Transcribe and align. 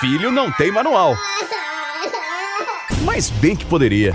filho 0.00 0.32
não 0.32 0.50
tem 0.50 0.72
manual. 0.72 1.14
Mas 3.04 3.28
bem 3.28 3.54
que 3.54 3.66
poderia. 3.66 4.14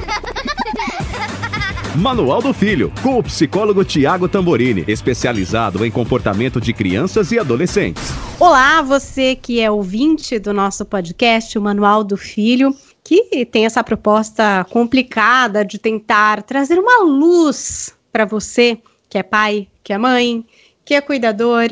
Manual 1.95 2.41
do 2.41 2.53
Filho, 2.53 2.91
com 3.03 3.19
o 3.19 3.23
psicólogo 3.23 3.85
Tiago 3.85 4.27
Tamborini, 4.27 4.83
especializado 4.87 5.85
em 5.85 5.91
comportamento 5.91 6.59
de 6.59 6.73
crianças 6.73 7.31
e 7.31 7.37
adolescentes. 7.37 8.03
Olá, 8.39 8.81
você 8.81 9.35
que 9.35 9.61
é 9.61 9.69
ouvinte 9.69 10.39
do 10.39 10.51
nosso 10.51 10.83
podcast, 10.85 11.55
o 11.55 11.61
Manual 11.61 12.03
do 12.03 12.17
Filho, 12.17 12.75
que 13.03 13.45
tem 13.45 13.67
essa 13.67 13.83
proposta 13.83 14.65
complicada 14.71 15.63
de 15.63 15.77
tentar 15.77 16.41
trazer 16.41 16.79
uma 16.79 17.03
luz 17.03 17.95
para 18.11 18.25
você 18.25 18.79
que 19.07 19.19
é 19.19 19.23
pai, 19.23 19.67
que 19.83 19.93
é 19.93 19.97
mãe, 19.99 20.43
que 20.83 20.95
é 20.95 21.01
cuidador, 21.01 21.69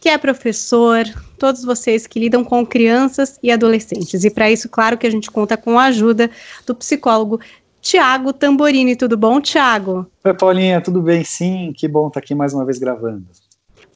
que 0.00 0.08
é 0.08 0.16
professor, 0.16 1.04
todos 1.38 1.62
vocês 1.62 2.06
que 2.06 2.18
lidam 2.18 2.42
com 2.42 2.64
crianças 2.64 3.38
e 3.42 3.52
adolescentes. 3.52 4.24
E 4.24 4.30
para 4.30 4.50
isso, 4.50 4.68
claro 4.68 4.96
que 4.96 5.06
a 5.06 5.10
gente 5.10 5.30
conta 5.30 5.58
com 5.58 5.78
a 5.78 5.84
ajuda 5.84 6.30
do 6.66 6.74
psicólogo 6.74 7.38
Tiago 7.82 8.32
Tamborini. 8.32 8.96
Tudo 8.96 9.16
bom, 9.16 9.40
Tiago? 9.40 10.06
Oi, 10.24 10.34
Paulinha, 10.34 10.80
tudo 10.80 11.02
bem? 11.02 11.22
Sim, 11.22 11.72
que 11.76 11.86
bom 11.86 12.08
estar 12.08 12.20
aqui 12.20 12.34
mais 12.34 12.54
uma 12.54 12.64
vez 12.64 12.78
gravando. 12.78 13.26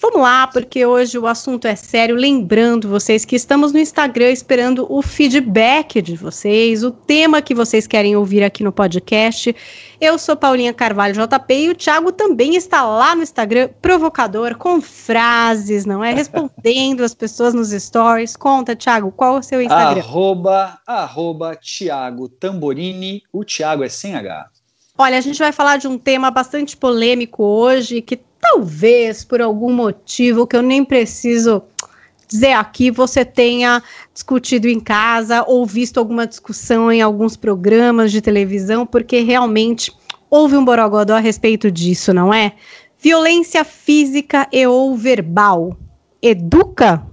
Vamos 0.06 0.20
lá, 0.20 0.46
porque 0.46 0.84
hoje 0.84 1.18
o 1.18 1.26
assunto 1.26 1.66
é 1.66 1.74
sério. 1.74 2.14
Lembrando 2.14 2.90
vocês 2.90 3.24
que 3.24 3.34
estamos 3.34 3.72
no 3.72 3.78
Instagram 3.78 4.30
esperando 4.30 4.86
o 4.90 5.00
feedback 5.00 6.02
de 6.02 6.14
vocês, 6.14 6.84
o 6.84 6.90
tema 6.90 7.40
que 7.40 7.54
vocês 7.54 7.86
querem 7.86 8.14
ouvir 8.14 8.44
aqui 8.44 8.62
no 8.62 8.70
podcast. 8.70 9.56
Eu 9.98 10.18
sou 10.18 10.36
Paulinha 10.36 10.74
Carvalho 10.74 11.14
JP 11.14 11.54
e 11.54 11.70
o 11.70 11.74
Thiago 11.74 12.12
também 12.12 12.54
está 12.54 12.84
lá 12.84 13.16
no 13.16 13.22
Instagram, 13.22 13.70
provocador, 13.80 14.56
com 14.56 14.78
frases, 14.78 15.86
não 15.86 16.04
é? 16.04 16.12
Respondendo 16.12 17.02
as 17.02 17.14
pessoas 17.14 17.54
nos 17.54 17.70
stories. 17.70 18.36
Conta, 18.36 18.76
Thiago, 18.76 19.10
qual 19.10 19.36
é 19.36 19.38
o 19.38 19.42
seu 19.42 19.62
Instagram? 19.62 20.02
Arroba, 20.02 20.78
arroba 20.86 21.56
Thiago 21.56 22.28
Tamborini. 22.28 23.22
O 23.32 23.42
Thiago 23.42 23.82
é 23.82 23.88
sem 23.88 24.14
H. 24.14 24.50
Olha, 24.96 25.18
a 25.18 25.20
gente 25.20 25.40
vai 25.40 25.50
falar 25.50 25.76
de 25.76 25.88
um 25.88 25.98
tema 25.98 26.30
bastante 26.30 26.76
polêmico 26.76 27.42
hoje, 27.42 28.00
que 28.00 28.20
talvez 28.40 29.24
por 29.24 29.42
algum 29.42 29.72
motivo 29.72 30.46
que 30.46 30.54
eu 30.54 30.62
nem 30.62 30.84
preciso 30.84 31.64
dizer 32.28 32.52
aqui, 32.52 32.92
você 32.92 33.24
tenha 33.24 33.82
discutido 34.12 34.68
em 34.68 34.78
casa 34.78 35.44
ou 35.48 35.66
visto 35.66 35.98
alguma 35.98 36.28
discussão 36.28 36.92
em 36.92 37.02
alguns 37.02 37.36
programas 37.36 38.12
de 38.12 38.20
televisão, 38.20 38.86
porque 38.86 39.18
realmente 39.20 39.92
houve 40.30 40.56
um 40.56 40.64
borogodó 40.64 41.16
a 41.16 41.20
respeito 41.20 41.72
disso, 41.72 42.14
não 42.14 42.32
é? 42.32 42.52
Violência 42.96 43.64
física 43.64 44.46
e 44.52 44.64
ou 44.64 44.96
verbal. 44.96 45.76
Educa? 46.22 47.04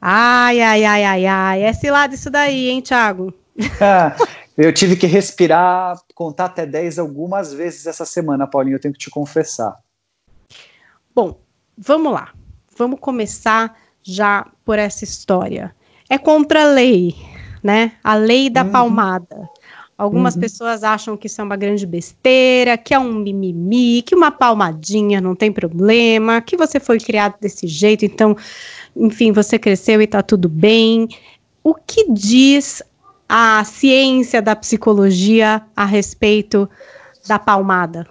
Ai, 0.00 0.60
ai, 0.60 0.84
ai, 0.84 1.04
ai, 1.04 1.26
ai. 1.26 1.62
É 1.62 1.72
cilada 1.72 2.12
isso 2.12 2.28
daí, 2.28 2.70
hein, 2.70 2.80
Thiago? 2.80 3.32
eu 4.56 4.72
tive 4.72 4.96
que 4.96 5.06
respirar, 5.06 6.00
contar 6.14 6.46
até 6.46 6.64
10 6.64 6.98
algumas 6.98 7.52
vezes 7.52 7.86
essa 7.86 8.06
semana, 8.06 8.46
Paulinho, 8.46 8.76
eu 8.76 8.80
tenho 8.80 8.94
que 8.94 9.00
te 9.00 9.10
confessar. 9.10 9.78
Bom, 11.14 11.38
vamos 11.76 12.12
lá. 12.12 12.32
Vamos 12.76 12.98
começar 13.00 13.76
já 14.02 14.46
por 14.64 14.78
essa 14.78 15.04
história. 15.04 15.74
É 16.08 16.16
contra 16.16 16.62
a 16.62 16.72
lei, 16.72 17.14
né? 17.62 17.92
A 18.02 18.14
lei 18.14 18.48
da 18.48 18.62
uhum. 18.62 18.70
palmada. 18.70 19.48
Algumas 19.98 20.34
uhum. 20.34 20.42
pessoas 20.42 20.84
acham 20.84 21.16
que 21.16 21.26
isso 21.26 21.40
é 21.40 21.44
uma 21.44 21.56
grande 21.56 21.86
besteira, 21.86 22.76
que 22.76 22.92
é 22.92 22.98
um 22.98 23.14
mimimi, 23.14 24.02
que 24.02 24.14
uma 24.14 24.30
palmadinha 24.30 25.22
não 25.22 25.34
tem 25.34 25.50
problema, 25.50 26.40
que 26.40 26.56
você 26.56 26.78
foi 26.78 26.98
criado 26.98 27.34
desse 27.40 27.66
jeito, 27.66 28.04
então, 28.04 28.36
enfim, 28.94 29.32
você 29.32 29.58
cresceu 29.58 30.02
e 30.02 30.06
tá 30.06 30.22
tudo 30.22 30.50
bem. 30.50 31.08
O 31.64 31.74
que 31.74 32.12
diz 32.12 32.82
a 33.28 33.64
ciência 33.64 34.40
da 34.40 34.54
psicologia 34.54 35.62
a 35.74 35.84
respeito 35.84 36.68
da 37.26 37.38
palmada? 37.38 38.06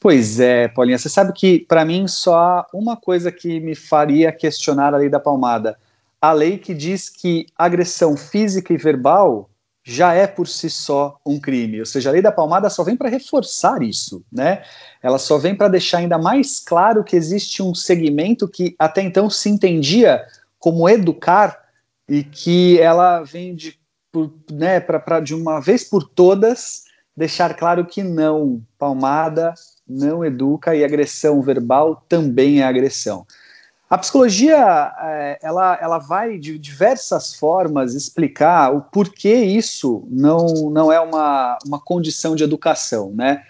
Pois 0.00 0.40
é, 0.40 0.66
Paulinha, 0.68 0.98
você 0.98 1.08
sabe 1.08 1.32
que 1.32 1.60
para 1.60 1.84
mim 1.84 2.08
só 2.08 2.66
uma 2.74 2.96
coisa 2.96 3.30
que 3.30 3.60
me 3.60 3.74
faria 3.74 4.32
questionar 4.32 4.94
a 4.94 4.96
lei 4.96 5.08
da 5.08 5.20
palmada. 5.20 5.76
A 6.20 6.32
lei 6.32 6.58
que 6.58 6.74
diz 6.74 7.08
que 7.08 7.46
agressão 7.56 8.16
física 8.16 8.72
e 8.72 8.76
verbal 8.76 9.48
já 9.84 10.12
é 10.14 10.26
por 10.26 10.46
si 10.46 10.70
só 10.70 11.18
um 11.26 11.40
crime. 11.40 11.80
Ou 11.80 11.86
seja, 11.86 12.08
a 12.08 12.12
lei 12.12 12.22
da 12.22 12.30
palmada 12.30 12.70
só 12.70 12.84
vem 12.84 12.96
para 12.96 13.08
reforçar 13.08 13.82
isso, 13.82 14.24
né? 14.30 14.62
Ela 15.02 15.18
só 15.18 15.38
vem 15.38 15.54
para 15.54 15.68
deixar 15.68 15.98
ainda 15.98 16.18
mais 16.18 16.60
claro 16.60 17.02
que 17.02 17.16
existe 17.16 17.62
um 17.62 17.74
segmento 17.74 18.48
que 18.48 18.74
até 18.78 19.02
então 19.02 19.28
se 19.28 19.48
entendia 19.48 20.24
como 20.58 20.88
educar 20.88 21.60
e 22.08 22.22
que 22.22 22.78
ela 22.80 23.22
vem 23.22 23.54
de, 23.54 23.78
por, 24.12 24.30
né, 24.50 24.78
para 24.78 25.18
de 25.20 25.34
uma 25.34 25.58
vez 25.58 25.82
por 25.82 26.04
todas 26.06 26.84
deixar 27.16 27.54
claro 27.54 27.84
que 27.86 28.02
não, 28.02 28.62
palmada 28.78 29.54
não 29.88 30.24
educa 30.24 30.74
e 30.76 30.84
agressão 30.84 31.42
verbal 31.42 32.04
também 32.08 32.60
é 32.60 32.64
agressão. 32.64 33.26
A 33.90 33.98
psicologia 33.98 34.90
é, 35.02 35.38
ela, 35.42 35.78
ela 35.80 35.98
vai 35.98 36.38
de 36.38 36.58
diversas 36.58 37.34
formas 37.34 37.94
explicar 37.94 38.74
o 38.74 38.80
porquê 38.80 39.34
isso 39.34 40.06
não, 40.10 40.70
não 40.70 40.90
é 40.90 40.98
uma, 40.98 41.58
uma 41.66 41.78
condição 41.78 42.34
de 42.34 42.42
educação, 42.42 43.12
né? 43.14 43.42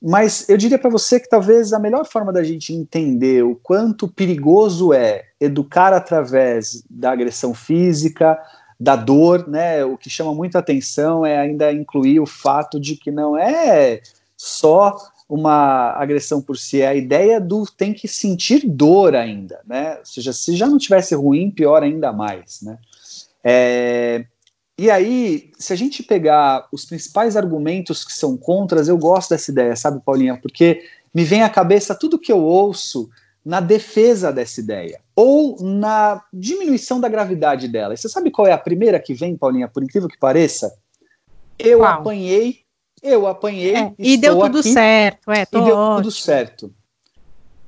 Mas 0.00 0.48
eu 0.48 0.56
diria 0.56 0.78
para 0.78 0.88
você 0.88 1.18
que 1.18 1.28
talvez 1.28 1.72
a 1.72 1.78
melhor 1.78 2.06
forma 2.06 2.32
da 2.32 2.42
gente 2.42 2.72
entender 2.72 3.42
o 3.42 3.56
quanto 3.56 4.08
perigoso 4.08 4.94
é 4.94 5.24
educar 5.40 5.92
através 5.92 6.82
da 6.88 7.10
agressão 7.10 7.52
física, 7.52 8.38
da 8.80 8.96
dor, 8.96 9.46
né? 9.46 9.84
O 9.84 9.98
que 9.98 10.08
chama 10.08 10.34
muita 10.34 10.58
atenção 10.58 11.26
é 11.26 11.38
ainda 11.38 11.70
incluir 11.70 12.18
o 12.18 12.26
fato 12.26 12.80
de 12.80 12.96
que 12.96 13.10
não 13.10 13.36
é 13.36 14.00
só 14.34 14.96
uma 15.28 15.92
agressão 15.92 16.40
por 16.40 16.56
si, 16.56 16.80
é 16.80 16.88
a 16.88 16.94
ideia 16.94 17.40
do 17.40 17.64
tem 17.64 17.92
que 17.92 18.08
sentir 18.08 18.66
dor 18.66 19.14
ainda, 19.14 19.60
né? 19.64 19.98
Ou 19.98 20.06
seja, 20.06 20.32
se 20.32 20.56
já 20.56 20.66
não 20.66 20.78
tivesse 20.78 21.14
ruim, 21.14 21.50
pior 21.50 21.82
ainda 21.82 22.10
mais, 22.12 22.62
né? 22.62 22.78
É, 23.44 24.24
e 24.76 24.90
aí, 24.90 25.52
se 25.58 25.72
a 25.72 25.76
gente 25.76 26.02
pegar 26.02 26.66
os 26.72 26.84
principais 26.84 27.36
argumentos 27.36 28.02
que 28.02 28.12
são 28.12 28.36
contras, 28.36 28.88
eu 28.88 28.96
gosto 28.96 29.30
dessa 29.30 29.50
ideia, 29.50 29.76
sabe, 29.76 30.00
Paulinha? 30.04 30.36
Porque 30.40 30.82
me 31.14 31.22
vem 31.22 31.42
à 31.42 31.50
cabeça 31.50 31.94
tudo 31.94 32.18
que 32.18 32.32
eu 32.32 32.42
ouço 32.42 33.08
na 33.44 33.60
defesa 33.60 34.32
dessa 34.32 34.60
ideia, 34.60 35.00
ou 35.20 35.56
na 35.60 36.22
diminuição 36.32 36.98
da 36.98 37.08
gravidade 37.08 37.68
dela. 37.68 37.92
E 37.92 37.96
você 37.98 38.08
sabe 38.08 38.30
qual 38.30 38.46
é 38.46 38.52
a 38.52 38.58
primeira 38.58 38.98
que 38.98 39.12
vem, 39.12 39.36
Paulinha, 39.36 39.68
por 39.68 39.82
incrível 39.82 40.08
que 40.08 40.18
pareça? 40.18 40.72
Eu 41.58 41.84
apanhei 41.84 42.60
eu 43.02 43.26
apanhei 43.26 43.74
é, 43.74 43.94
e 43.98 44.16
deu 44.16 44.38
tudo 44.38 44.58
aqui, 44.58 44.72
certo, 44.72 45.30
é, 45.30 45.42
e 45.42 45.46
deu 45.50 45.74
ótimo. 45.74 45.96
tudo 45.96 46.10
certo. 46.10 46.74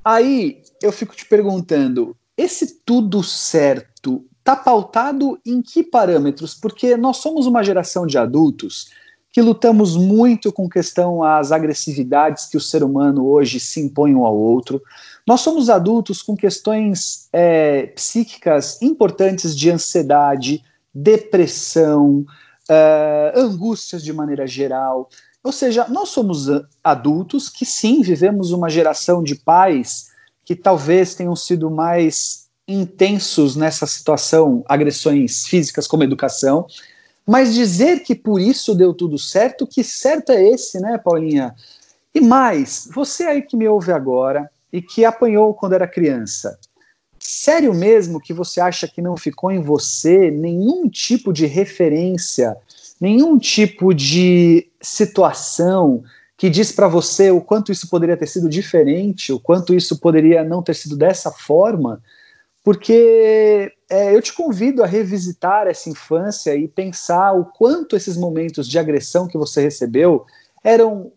Aí 0.05 0.61
eu 0.81 0.91
fico 0.91 1.15
te 1.15 1.25
perguntando, 1.25 2.15
esse 2.37 2.81
tudo 2.85 3.23
certo 3.23 4.23
está 4.37 4.55
pautado 4.55 5.39
em 5.45 5.61
que 5.61 5.81
parâmetros? 5.81 6.53
Porque 6.53 6.95
nós 6.95 7.17
somos 7.17 7.47
uma 7.47 7.63
geração 7.63 8.05
de 8.05 8.17
adultos 8.17 8.91
que 9.31 9.41
lutamos 9.41 9.95
muito 9.95 10.53
com 10.53 10.69
questão 10.69 11.23
às 11.23 11.51
agressividades 11.51 12.45
que 12.45 12.57
o 12.57 12.61
ser 12.61 12.83
humano 12.83 13.25
hoje 13.25 13.59
se 13.59 13.79
impõe 13.79 14.13
um 14.13 14.25
ao 14.25 14.37
outro. 14.37 14.79
Nós 15.25 15.41
somos 15.41 15.69
adultos 15.69 16.21
com 16.21 16.35
questões 16.35 17.29
é, 17.31 17.87
psíquicas 17.87 18.81
importantes 18.81 19.55
de 19.55 19.69
ansiedade, 19.69 20.63
depressão, 20.93 22.25
uh, 22.69 23.39
angústias 23.39 24.03
de 24.03 24.11
maneira 24.13 24.45
geral. 24.45 25.09
Ou 25.43 25.51
seja, 25.51 25.87
nós 25.87 26.09
somos 26.09 26.47
adultos 26.83 27.49
que 27.49 27.65
sim 27.65 28.01
vivemos 28.01 28.51
uma 28.51 28.69
geração 28.69 29.23
de 29.23 29.35
pais 29.35 30.11
que 30.45 30.55
talvez 30.55 31.15
tenham 31.15 31.35
sido 31.35 31.71
mais 31.71 32.47
intensos 32.67 33.55
nessa 33.55 33.85
situação, 33.85 34.63
agressões 34.67 35.45
físicas 35.45 35.87
como 35.87 36.03
educação, 36.03 36.65
mas 37.25 37.53
dizer 37.53 38.03
que 38.03 38.15
por 38.15 38.39
isso 38.39 38.75
deu 38.75 38.93
tudo 38.93 39.17
certo, 39.17 39.67
que 39.67 39.83
certo 39.83 40.31
é 40.31 40.49
esse, 40.49 40.79
né, 40.79 40.97
Paulinha? 40.97 41.55
E 42.13 42.21
mais, 42.21 42.87
você 42.93 43.23
aí 43.23 43.41
que 43.41 43.57
me 43.57 43.67
ouve 43.67 43.91
agora 43.91 44.49
e 44.73 44.81
que 44.81 45.05
apanhou 45.05 45.53
quando 45.53 45.73
era 45.73 45.87
criança, 45.87 46.59
sério 47.19 47.73
mesmo 47.73 48.19
que 48.19 48.33
você 48.33 48.59
acha 48.59 48.87
que 48.87 49.01
não 49.01 49.15
ficou 49.15 49.51
em 49.51 49.61
você 49.61 50.31
nenhum 50.31 50.89
tipo 50.89 51.31
de 51.31 51.45
referência, 51.45 52.57
nenhum 52.99 53.37
tipo 53.37 53.93
de 53.93 54.67
situação 54.81 56.03
que 56.35 56.49
diz 56.49 56.71
para 56.71 56.87
você 56.87 57.29
o 57.29 57.39
quanto 57.39 57.71
isso 57.71 57.87
poderia 57.87 58.17
ter 58.17 58.27
sido 58.27 58.49
diferente, 58.49 59.31
o 59.31 59.39
quanto 59.39 59.73
isso 59.75 59.99
poderia 59.99 60.43
não 60.43 60.63
ter 60.63 60.73
sido 60.73 60.97
dessa 60.97 61.31
forma? 61.31 62.01
Porque 62.63 63.71
é, 63.89 64.15
eu 64.15 64.21
te 64.21 64.33
convido 64.33 64.83
a 64.83 64.87
revisitar 64.87 65.67
essa 65.67 65.89
infância 65.89 66.55
e 66.55 66.67
pensar 66.67 67.33
o 67.33 67.45
quanto 67.45 67.95
esses 67.95 68.17
momentos 68.17 68.67
de 68.67 68.79
agressão 68.79 69.27
que 69.27 69.37
você 69.37 69.61
recebeu 69.61 70.25
eram 70.63 71.11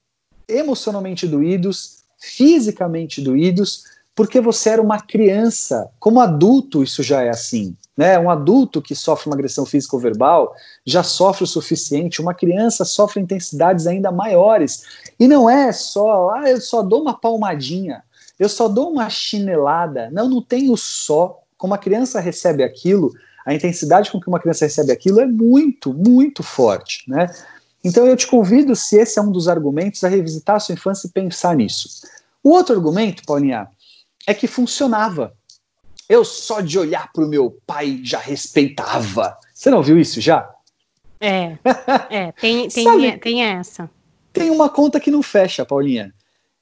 emocionalmente 0.49 1.27
doídos, 1.27 1.96
fisicamente 2.27 3.21
doídos, 3.21 3.85
porque 4.15 4.41
você 4.41 4.71
era 4.71 4.83
uma 4.83 5.01
criança. 5.01 5.89
Como 6.01 6.21
adulto, 6.21 6.83
isso 6.83 7.03
já 7.03 7.23
é 7.23 7.29
assim. 7.29 7.77
Né? 7.97 8.19
Um 8.19 8.29
adulto 8.29 8.83
que 8.83 8.95
sofre 8.95 9.29
uma 9.29 9.37
agressão 9.37 9.65
física 9.65 9.95
ou 9.95 10.03
verbal 10.03 10.55
já 10.85 11.03
sofre 11.03 11.45
o 11.45 11.47
suficiente, 11.47 12.21
uma 12.21 12.35
criança 12.35 12.85
sofre 12.85 13.21
intensidades 13.21 13.87
ainda 13.87 14.11
maiores. 14.11 14.83
E 15.21 15.29
não 15.29 15.49
é 15.49 15.71
só, 15.73 16.31
ah, 16.31 16.51
eu 16.51 16.61
só 16.61 16.83
dou 16.83 17.03
uma 17.03 17.19
palmadinha, 17.19 18.03
eu 18.39 18.49
só 18.49 18.69
dou 18.69 18.91
uma 18.91 19.09
chinelada. 19.09 20.11
Não, 20.11 20.29
não 20.29 20.43
tem 20.43 20.71
o 20.71 20.77
só. 20.77 21.41
Como 21.57 21.73
a 21.73 21.79
criança 21.79 22.21
recebe 22.21 22.63
aquilo, 22.63 23.13
a 23.47 23.55
intensidade 23.55 24.11
com 24.11 24.21
que 24.21 24.29
uma 24.29 24.41
criança 24.41 24.67
recebe 24.67 24.93
aquilo 24.93 25.21
é 25.21 25.27
muito, 25.27 25.95
muito 25.95 26.43
forte. 26.43 27.05
Né? 27.09 27.31
Então 27.85 28.05
eu 28.05 28.17
te 28.17 28.27
convido, 28.27 28.75
se 28.75 28.97
esse 28.97 29.19
é 29.19 29.23
um 29.23 29.31
dos 29.31 29.47
argumentos, 29.47 30.03
a 30.03 30.09
revisitar 30.09 30.57
a 30.57 30.61
sua 30.61 30.73
infância 30.73 31.07
e 31.07 31.11
pensar 31.11 31.55
nisso. 31.55 31.89
O 32.47 32.51
outro 32.51 32.77
argumento, 32.77 33.25
Paulinha, 33.27 33.67
é 34.25 34.33
que 34.33 34.47
funcionava. 34.47 35.35
Eu 36.09 36.25
só 36.25 36.61
de 36.61 36.79
olhar 36.79 37.11
para 37.13 37.25
o 37.25 37.29
meu 37.29 37.59
pai 37.67 38.01
já 38.05 38.21
respeitava. 38.21 39.37
Você 39.53 39.69
não 39.69 39.83
viu 39.83 39.99
isso 39.99 40.21
já? 40.21 40.49
É, 41.21 41.59
é 42.09 42.31
tem, 42.31 42.69
tem, 42.71 43.19
tem 43.19 43.43
essa. 43.43 43.91
Tem 44.33 44.49
uma 44.49 44.69
conta 44.69 45.01
que 45.01 45.11
não 45.11 45.25
fecha, 45.25 45.65
Paulinha. 45.65 46.15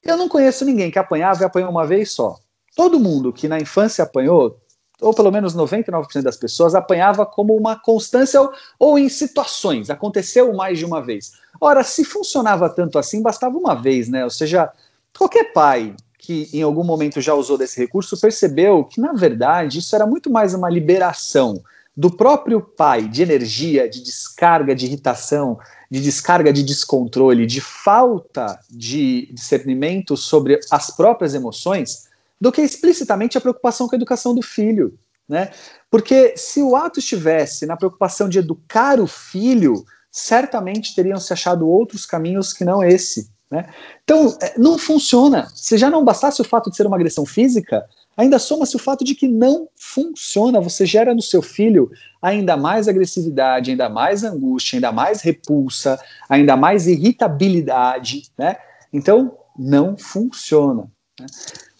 Eu 0.02 0.16
não 0.16 0.26
conheço 0.26 0.64
ninguém 0.64 0.90
que 0.90 0.98
apanhava 0.98 1.42
e 1.42 1.44
apanhou 1.44 1.68
uma 1.68 1.86
vez 1.86 2.12
só. 2.12 2.38
Todo 2.74 2.98
mundo 2.98 3.30
que 3.30 3.46
na 3.46 3.58
infância 3.58 4.04
apanhou, 4.04 4.58
ou 5.02 5.12
pelo 5.12 5.30
menos 5.30 5.54
99% 5.54 6.22
das 6.22 6.38
pessoas, 6.38 6.74
apanhava 6.74 7.26
como 7.26 7.54
uma 7.54 7.78
constância 7.78 8.40
ou, 8.40 8.50
ou, 8.78 8.98
em 8.98 9.10
situações, 9.10 9.90
aconteceu 9.90 10.50
mais 10.54 10.78
de 10.78 10.86
uma 10.86 11.02
vez. 11.02 11.32
Ora, 11.60 11.84
se 11.84 12.06
funcionava 12.06 12.70
tanto 12.70 12.98
assim, 12.98 13.20
bastava 13.20 13.58
uma 13.58 13.74
vez, 13.74 14.08
né? 14.08 14.24
Ou 14.24 14.30
seja, 14.30 14.72
qualquer 15.18 15.52
pai 15.52 15.94
que 16.18 16.48
em 16.52 16.62
algum 16.62 16.84
momento 16.84 17.20
já 17.20 17.34
usou 17.34 17.58
desse 17.58 17.78
recurso 17.78 18.18
percebeu 18.18 18.84
que, 18.84 19.00
na 19.00 19.12
verdade, 19.12 19.78
isso 19.78 19.94
era 19.94 20.06
muito 20.06 20.30
mais 20.30 20.54
uma 20.54 20.70
liberação 20.70 21.62
do 21.96 22.10
próprio 22.10 22.60
pai 22.60 23.06
de 23.06 23.22
energia, 23.22 23.88
de 23.88 24.02
descarga 24.02 24.74
de 24.74 24.86
irritação, 24.86 25.58
de 25.90 26.00
descarga 26.00 26.52
de 26.52 26.62
descontrole, 26.62 27.46
de 27.46 27.60
falta 27.60 28.58
de 28.68 29.28
discernimento 29.32 30.16
sobre 30.16 30.58
as 30.70 30.90
próprias 30.90 31.34
emoções, 31.34 32.08
do 32.40 32.50
que 32.50 32.62
explicitamente 32.62 33.38
a 33.38 33.40
preocupação 33.40 33.86
com 33.86 33.94
a 33.94 33.98
educação 33.98 34.34
do 34.34 34.42
filho. 34.42 34.98
Né? 35.28 35.50
Porque 35.90 36.34
se 36.36 36.60
o 36.62 36.74
ato 36.74 36.98
estivesse 36.98 37.64
na 37.64 37.76
preocupação 37.76 38.28
de 38.28 38.38
educar 38.38 38.98
o 38.98 39.06
filho, 39.06 39.84
certamente 40.10 40.94
teriam 40.94 41.18
se 41.18 41.32
achado 41.32 41.68
outros 41.68 42.04
caminhos 42.04 42.52
que 42.52 42.64
não 42.64 42.82
esse. 42.82 43.30
Né? 43.54 43.66
Então, 44.02 44.36
é, 44.42 44.58
não 44.58 44.76
funciona. 44.76 45.46
Se 45.54 45.78
já 45.78 45.88
não 45.88 46.04
bastasse 46.04 46.40
o 46.40 46.44
fato 46.44 46.70
de 46.70 46.76
ser 46.76 46.88
uma 46.88 46.96
agressão 46.96 47.24
física, 47.24 47.86
ainda 48.16 48.36
soma-se 48.36 48.74
o 48.74 48.80
fato 48.80 49.04
de 49.04 49.14
que 49.14 49.28
não 49.28 49.68
funciona. 49.76 50.60
Você 50.60 50.84
gera 50.84 51.14
no 51.14 51.22
seu 51.22 51.40
filho 51.40 51.88
ainda 52.20 52.56
mais 52.56 52.88
agressividade, 52.88 53.70
ainda 53.70 53.88
mais 53.88 54.24
angústia, 54.24 54.76
ainda 54.76 54.90
mais 54.90 55.22
repulsa, 55.22 55.96
ainda 56.28 56.56
mais 56.56 56.88
irritabilidade. 56.88 58.24
Né? 58.36 58.56
Então, 58.92 59.38
não 59.56 59.96
funciona. 59.96 60.90
Né? 61.20 61.26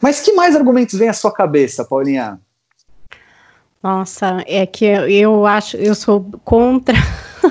Mas 0.00 0.20
que 0.20 0.32
mais 0.32 0.55
argumentos 0.55 0.97
vêm 0.97 1.09
à 1.09 1.12
sua 1.12 1.32
cabeça, 1.32 1.85
Paulinha? 1.85 2.41
Nossa, 3.82 4.44
é 4.47 4.65
que 4.65 4.85
eu 4.85 5.44
acho, 5.44 5.77
eu 5.77 5.94
sou 5.94 6.25
contra, 6.44 6.94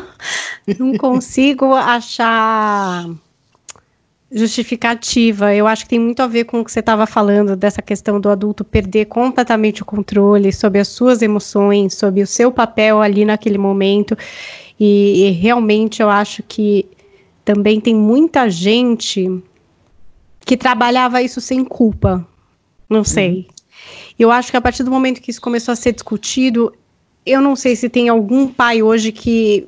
não 0.79 0.97
consigo 0.97 1.75
achar 1.75 3.05
justificativa. 4.33 5.53
Eu 5.53 5.67
acho 5.67 5.83
que 5.83 5.89
tem 5.89 5.99
muito 5.99 6.21
a 6.21 6.27
ver 6.27 6.45
com 6.45 6.59
o 6.59 6.65
que 6.65 6.71
você 6.71 6.79
estava 6.79 7.05
falando, 7.05 7.55
dessa 7.55 7.81
questão 7.81 8.19
do 8.19 8.29
adulto 8.29 8.63
perder 8.63 9.05
completamente 9.05 9.83
o 9.83 9.85
controle 9.85 10.51
sobre 10.51 10.79
as 10.79 10.87
suas 10.87 11.21
emoções, 11.21 11.93
sobre 11.93 12.21
o 12.21 12.27
seu 12.27 12.51
papel 12.51 13.01
ali 13.01 13.23
naquele 13.23 13.57
momento. 13.57 14.17
E, 14.79 15.27
e 15.27 15.31
realmente 15.31 16.01
eu 16.01 16.09
acho 16.09 16.41
que 16.43 16.87
também 17.45 17.79
tem 17.79 17.93
muita 17.93 18.49
gente 18.49 19.29
que 20.41 20.57
trabalhava 20.57 21.21
isso 21.21 21.39
sem 21.39 21.63
culpa. 21.63 22.25
Não 22.89 23.03
sei. 23.03 23.29
Uhum. 23.29 23.45
Eu 24.17 24.31
acho 24.31 24.51
que 24.51 24.57
a 24.57 24.61
partir 24.61 24.83
do 24.83 24.91
momento 24.91 25.21
que 25.21 25.31
isso 25.31 25.41
começou 25.41 25.71
a 25.71 25.75
ser 25.75 25.93
discutido, 25.93 26.73
eu 27.25 27.41
não 27.41 27.55
sei 27.55 27.75
se 27.75 27.89
tem 27.89 28.09
algum 28.09 28.47
pai 28.47 28.81
hoje 28.81 29.11
que 29.11 29.67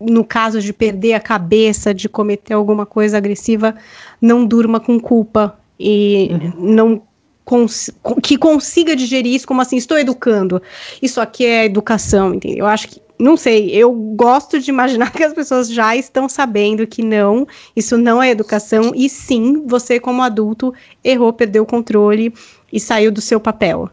no 0.00 0.24
caso 0.24 0.60
de 0.60 0.72
perder 0.72 1.14
a 1.14 1.20
cabeça, 1.20 1.92
de 1.92 2.08
cometer 2.08 2.54
alguma 2.54 2.86
coisa 2.86 3.16
agressiva, 3.16 3.74
não 4.20 4.44
durma 4.44 4.78
com 4.78 4.98
culpa 5.00 5.58
e 5.78 6.30
uhum. 6.30 6.52
não 6.74 7.02
cons 7.44 7.90
que 8.22 8.36
consiga 8.36 8.94
digerir 8.94 9.34
isso 9.34 9.46
como 9.46 9.62
assim, 9.62 9.76
estou 9.76 9.98
educando. 9.98 10.60
Isso 11.00 11.20
aqui 11.20 11.46
é 11.46 11.64
educação, 11.64 12.34
entendeu? 12.34 12.60
Eu 12.60 12.66
acho 12.66 12.88
que 12.88 13.00
não 13.18 13.36
sei, 13.36 13.70
eu 13.70 13.90
gosto 13.92 14.60
de 14.60 14.70
imaginar 14.70 15.10
que 15.12 15.24
as 15.24 15.32
pessoas 15.32 15.68
já 15.68 15.96
estão 15.96 16.28
sabendo 16.28 16.86
que 16.86 17.02
não, 17.02 17.46
isso 17.74 17.98
não 17.98 18.22
é 18.22 18.30
educação, 18.30 18.92
e 18.94 19.08
sim, 19.08 19.64
você 19.66 19.98
como 19.98 20.22
adulto 20.22 20.72
errou, 21.02 21.32
perdeu 21.32 21.64
o 21.64 21.66
controle 21.66 22.32
e 22.72 22.78
saiu 22.78 23.10
do 23.10 23.20
seu 23.20 23.40
papel. 23.40 23.90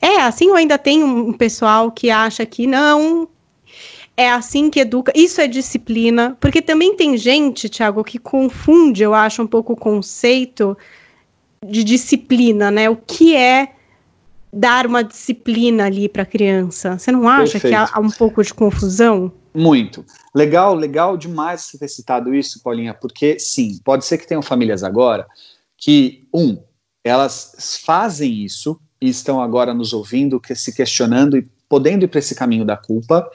É 0.00 0.20
assim 0.20 0.48
ou 0.48 0.56
ainda 0.56 0.78
tem 0.78 1.02
um 1.02 1.32
pessoal 1.32 1.90
que 1.90 2.10
acha 2.10 2.44
que 2.44 2.66
não, 2.66 3.28
é 4.22 4.32
assim 4.32 4.70
que 4.70 4.80
educa. 4.80 5.12
Isso 5.14 5.40
é 5.40 5.46
disciplina, 5.46 6.36
porque 6.40 6.62
também 6.62 6.96
tem 6.96 7.16
gente, 7.16 7.68
Thiago, 7.68 8.02
que 8.04 8.18
confunde, 8.18 9.02
eu 9.02 9.14
acho, 9.14 9.42
um 9.42 9.46
pouco 9.46 9.72
o 9.74 9.76
conceito 9.76 10.76
de 11.64 11.84
disciplina, 11.84 12.70
né? 12.70 12.88
O 12.88 12.96
que 12.96 13.36
é 13.36 13.72
dar 14.52 14.86
uma 14.86 15.02
disciplina 15.02 15.86
ali 15.86 16.08
para 16.08 16.22
a 16.22 16.26
criança? 16.26 16.98
Você 16.98 17.10
não 17.12 17.28
acha 17.28 17.52
Perfeito. 17.52 17.68
que 17.68 17.74
há, 17.74 17.88
há, 17.92 18.00
um 18.00 18.10
pouco 18.10 18.42
de 18.42 18.52
confusão? 18.52 19.32
Muito. 19.54 20.04
Legal, 20.34 20.74
legal 20.74 21.16
demais 21.16 21.62
você 21.62 21.78
ter 21.78 21.88
citado 21.88 22.34
isso, 22.34 22.62
Paulinha, 22.62 22.94
porque 22.94 23.38
sim, 23.38 23.78
pode 23.84 24.04
ser 24.04 24.18
que 24.18 24.26
tenham 24.26 24.42
famílias 24.42 24.82
agora 24.82 25.26
que, 25.76 26.26
um, 26.32 26.58
elas 27.04 27.80
fazem 27.84 28.44
isso 28.44 28.78
e 29.00 29.08
estão 29.08 29.42
agora 29.42 29.74
nos 29.74 29.92
ouvindo, 29.92 30.40
que, 30.40 30.54
se 30.54 30.72
questionando 30.74 31.36
e 31.36 31.46
podendo 31.68 32.04
ir 32.04 32.08
para 32.08 32.20
esse 32.20 32.34
caminho 32.34 32.64
da 32.64 32.76
culpa 32.76 33.28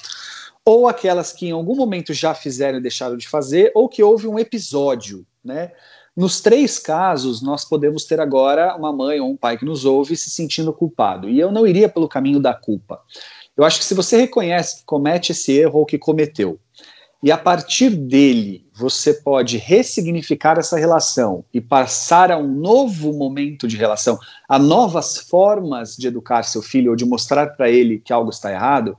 ou 0.67 0.85
aquelas 0.85 1.31
que 1.31 1.47
em 1.47 1.51
algum 1.51 1.77
momento 1.77 2.13
já 2.13 2.33
fizeram 2.33 2.77
e 2.77 2.81
deixaram 2.81 3.15
de 3.15 3.25
fazer, 3.25 3.71
ou 3.73 3.87
que 3.87 4.03
houve 4.03 4.27
um 4.27 4.37
episódio, 4.37 5.25
né? 5.41 5.71
Nos 6.13 6.41
três 6.41 6.77
casos, 6.77 7.41
nós 7.41 7.63
podemos 7.63 8.03
ter 8.03 8.19
agora 8.19 8.75
uma 8.75 8.91
mãe 8.91 9.17
ou 9.17 9.29
um 9.29 9.37
pai 9.37 9.57
que 9.57 9.63
nos 9.63 9.85
ouve 9.85 10.17
se 10.17 10.29
sentindo 10.29 10.73
culpado. 10.73 11.29
E 11.29 11.39
eu 11.39 11.53
não 11.53 11.65
iria 11.65 11.87
pelo 11.87 12.09
caminho 12.09 12.41
da 12.41 12.53
culpa. 12.53 12.99
Eu 13.55 13.63
acho 13.63 13.79
que 13.79 13.85
se 13.85 13.93
você 13.93 14.17
reconhece 14.17 14.79
que 14.79 14.85
comete 14.85 15.31
esse 15.31 15.53
erro 15.53 15.79
ou 15.79 15.85
que 15.85 15.97
cometeu, 15.97 16.59
e 17.23 17.31
a 17.31 17.37
partir 17.37 17.91
dele 17.91 18.67
você 18.73 19.13
pode 19.13 19.57
ressignificar 19.57 20.59
essa 20.59 20.77
relação 20.77 21.45
e 21.53 21.61
passar 21.61 22.29
a 22.29 22.37
um 22.37 22.47
novo 22.47 23.13
momento 23.13 23.69
de 23.69 23.77
relação, 23.77 24.19
a 24.49 24.59
novas 24.59 25.17
formas 25.17 25.95
de 25.95 26.07
educar 26.07 26.43
seu 26.43 26.61
filho 26.61 26.91
ou 26.91 26.97
de 26.97 27.05
mostrar 27.05 27.55
para 27.55 27.69
ele 27.69 27.99
que 27.99 28.11
algo 28.11 28.31
está 28.31 28.51
errado, 28.51 28.97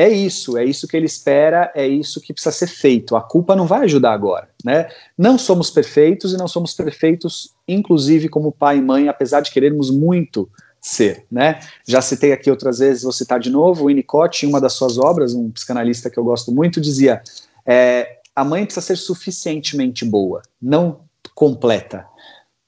é 0.00 0.08
isso, 0.08 0.56
é 0.56 0.64
isso 0.64 0.88
que 0.88 0.96
ele 0.96 1.04
espera, 1.04 1.70
é 1.74 1.86
isso 1.86 2.22
que 2.22 2.32
precisa 2.32 2.54
ser 2.54 2.68
feito. 2.68 3.14
A 3.14 3.20
culpa 3.20 3.54
não 3.54 3.66
vai 3.66 3.84
ajudar 3.84 4.12
agora, 4.12 4.48
né? 4.64 4.88
Não 5.16 5.36
somos 5.36 5.68
perfeitos 5.68 6.32
e 6.32 6.38
não 6.38 6.48
somos 6.48 6.72
perfeitos, 6.72 7.54
inclusive 7.68 8.28
como 8.28 8.50
pai 8.50 8.78
e 8.78 8.82
mãe, 8.82 9.08
apesar 9.08 9.40
de 9.40 9.50
querermos 9.50 9.90
muito 9.90 10.48
ser, 10.80 11.26
né? 11.30 11.60
Já 11.86 12.00
citei 12.00 12.32
aqui 12.32 12.50
outras 12.50 12.78
vezes, 12.78 13.02
vou 13.02 13.12
citar 13.12 13.38
de 13.38 13.50
novo, 13.50 13.84
o 13.84 13.86
Winnicott, 13.88 14.46
em 14.46 14.48
uma 14.48 14.60
das 14.60 14.72
suas 14.72 14.96
obras, 14.96 15.34
um 15.34 15.50
psicanalista 15.50 16.08
que 16.08 16.18
eu 16.18 16.24
gosto 16.24 16.50
muito, 16.50 16.80
dizia: 16.80 17.22
é, 17.66 18.20
a 18.34 18.42
mãe 18.42 18.64
precisa 18.64 18.86
ser 18.86 18.96
suficientemente 18.96 20.02
boa, 20.04 20.40
não 20.62 21.00
completa. 21.34 22.06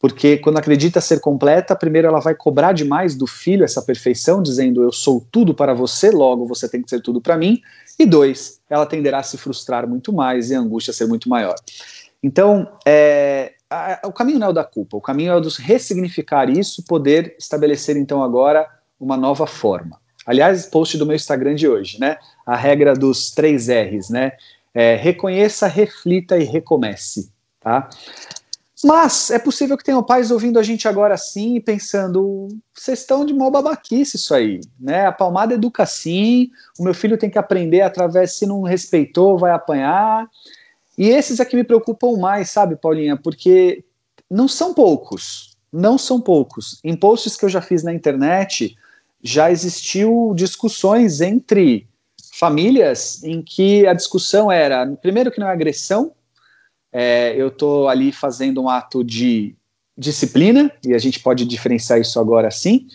Porque 0.02 0.36
quando 0.36 0.58
acredita 0.58 1.00
ser 1.00 1.20
completa, 1.20 1.76
primeiro 1.76 2.08
ela 2.08 2.18
vai 2.18 2.34
cobrar 2.34 2.72
demais 2.72 3.14
do 3.14 3.24
filho 3.24 3.62
essa 3.62 3.80
perfeição, 3.80 4.42
dizendo 4.42 4.82
eu 4.82 4.90
sou 4.90 5.24
tudo 5.30 5.54
para 5.54 5.72
você, 5.74 6.10
logo 6.10 6.44
você 6.44 6.68
tem 6.68 6.82
que 6.82 6.90
ser 6.90 7.00
tudo 7.00 7.20
para 7.20 7.38
mim. 7.38 7.62
E 7.96 8.04
dois, 8.04 8.60
ela 8.68 8.84
tenderá 8.84 9.20
a 9.20 9.22
se 9.22 9.38
frustrar 9.38 9.88
muito 9.88 10.12
mais 10.12 10.50
e 10.50 10.56
a 10.56 10.58
angústia 10.58 10.92
ser 10.92 11.06
muito 11.06 11.28
maior. 11.28 11.54
Então, 12.20 12.68
é, 12.84 13.52
a, 13.70 14.00
o 14.04 14.12
caminho 14.12 14.40
não 14.40 14.48
é 14.48 14.50
o 14.50 14.52
da 14.52 14.64
culpa, 14.64 14.96
o 14.96 15.00
caminho 15.00 15.30
é 15.30 15.36
o 15.36 15.40
de 15.40 15.62
ressignificar 15.62 16.50
isso, 16.50 16.82
poder 16.82 17.36
estabelecer 17.38 17.96
então 17.96 18.24
agora 18.24 18.68
uma 18.98 19.16
nova 19.16 19.46
forma. 19.46 20.00
Aliás, 20.26 20.66
post 20.66 20.98
do 20.98 21.06
meu 21.06 21.14
Instagram 21.14 21.54
de 21.54 21.68
hoje, 21.68 22.00
né? 22.00 22.16
A 22.44 22.56
regra 22.56 22.94
dos 22.94 23.30
três 23.30 23.68
R's, 23.68 24.10
né? 24.10 24.32
É, 24.74 24.96
reconheça, 24.96 25.68
reflita 25.68 26.36
e 26.38 26.42
recomece, 26.42 27.30
tá? 27.60 27.88
Mas 28.84 29.30
é 29.30 29.38
possível 29.38 29.76
que 29.76 29.84
tenham 29.84 30.02
pais 30.02 30.32
ouvindo 30.32 30.58
a 30.58 30.62
gente 30.62 30.88
agora 30.88 31.16
sim 31.16 31.56
e 31.56 31.60
pensando: 31.60 32.48
vocês 32.74 33.00
estão 33.00 33.24
de 33.24 33.32
mal 33.32 33.50
babaquice 33.50 34.16
isso 34.16 34.34
aí, 34.34 34.60
né? 34.78 35.06
A 35.06 35.12
palmada 35.12 35.54
educa 35.54 35.86
sim, 35.86 36.50
o 36.78 36.82
meu 36.82 36.92
filho 36.92 37.16
tem 37.16 37.30
que 37.30 37.38
aprender 37.38 37.82
através, 37.82 38.32
se 38.32 38.44
não 38.44 38.62
respeitou, 38.62 39.38
vai 39.38 39.52
apanhar. 39.52 40.28
E 40.98 41.08
esses 41.08 41.38
é 41.38 41.44
que 41.44 41.56
me 41.56 41.64
preocupam 41.64 42.18
mais, 42.18 42.50
sabe, 42.50 42.76
Paulinha? 42.76 43.16
Porque 43.16 43.84
não 44.28 44.48
são 44.48 44.74
poucos, 44.74 45.56
não 45.72 45.96
são 45.96 46.20
poucos. 46.20 46.80
Em 46.82 46.96
posts 46.96 47.36
que 47.36 47.44
eu 47.44 47.48
já 47.48 47.60
fiz 47.60 47.84
na 47.84 47.94
internet, 47.94 48.76
já 49.22 49.50
existiu 49.50 50.32
discussões 50.34 51.20
entre 51.20 51.86
famílias 52.32 53.22
em 53.22 53.40
que 53.42 53.86
a 53.86 53.94
discussão 53.94 54.50
era, 54.50 54.86
primeiro 55.00 55.30
que 55.30 55.38
não 55.38 55.48
é 55.48 55.52
agressão, 55.52 56.12
é, 56.92 57.34
eu 57.36 57.48
estou 57.48 57.88
ali 57.88 58.12
fazendo 58.12 58.62
um 58.62 58.68
ato 58.68 59.02
de 59.02 59.56
disciplina, 59.96 60.70
e 60.84 60.94
a 60.94 60.98
gente 60.98 61.20
pode 61.20 61.44
diferenciar 61.44 62.00
isso 62.00 62.18
agora 62.20 62.50
sim, 62.50 62.86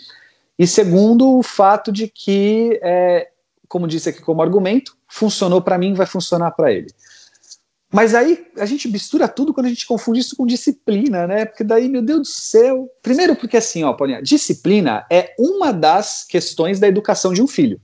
e 0.58 0.66
segundo, 0.66 1.38
o 1.38 1.44
fato 1.44 1.92
de 1.92 2.08
que, 2.08 2.80
é, 2.82 3.30
como 3.68 3.88
disse 3.88 4.10
aqui 4.10 4.22
como 4.22 4.42
argumento, 4.42 4.98
funcionou 5.08 5.62
para 5.62 5.77
mim, 5.77 5.94
vai 5.94 6.08
funcionar 6.08 6.51
para 6.51 6.72
ele. 6.72 6.88
Mas 7.92 8.13
aí 8.13 8.46
a 8.58 8.66
gente 8.66 8.89
mistura 8.89 9.27
tudo 9.27 9.54
quando 9.54 9.68
a 9.68 9.70
gente 9.70 9.86
confunde 9.86 10.20
isso 10.20 10.36
com 10.36 10.46
disciplina, 10.46 11.25
né? 11.25 11.46
Porque 11.46 11.63
daí, 11.63 11.88
meu 11.88 12.01
Deus 12.01 12.20
do 12.20 12.25
céu. 12.25 12.89
Primeiro, 13.01 13.36
porque 13.36 13.56
assim, 13.56 13.84
ó, 13.84 13.94
Paulinha, 13.94 14.22
disciplina 14.22 15.06
é 15.10 15.34
uma 15.39 15.72
das 15.72 16.25
questões 16.25 16.80
da 16.80 16.88
educação 16.88 17.34
de 17.34 17.42
um 17.42 17.48
filho. 17.48 17.80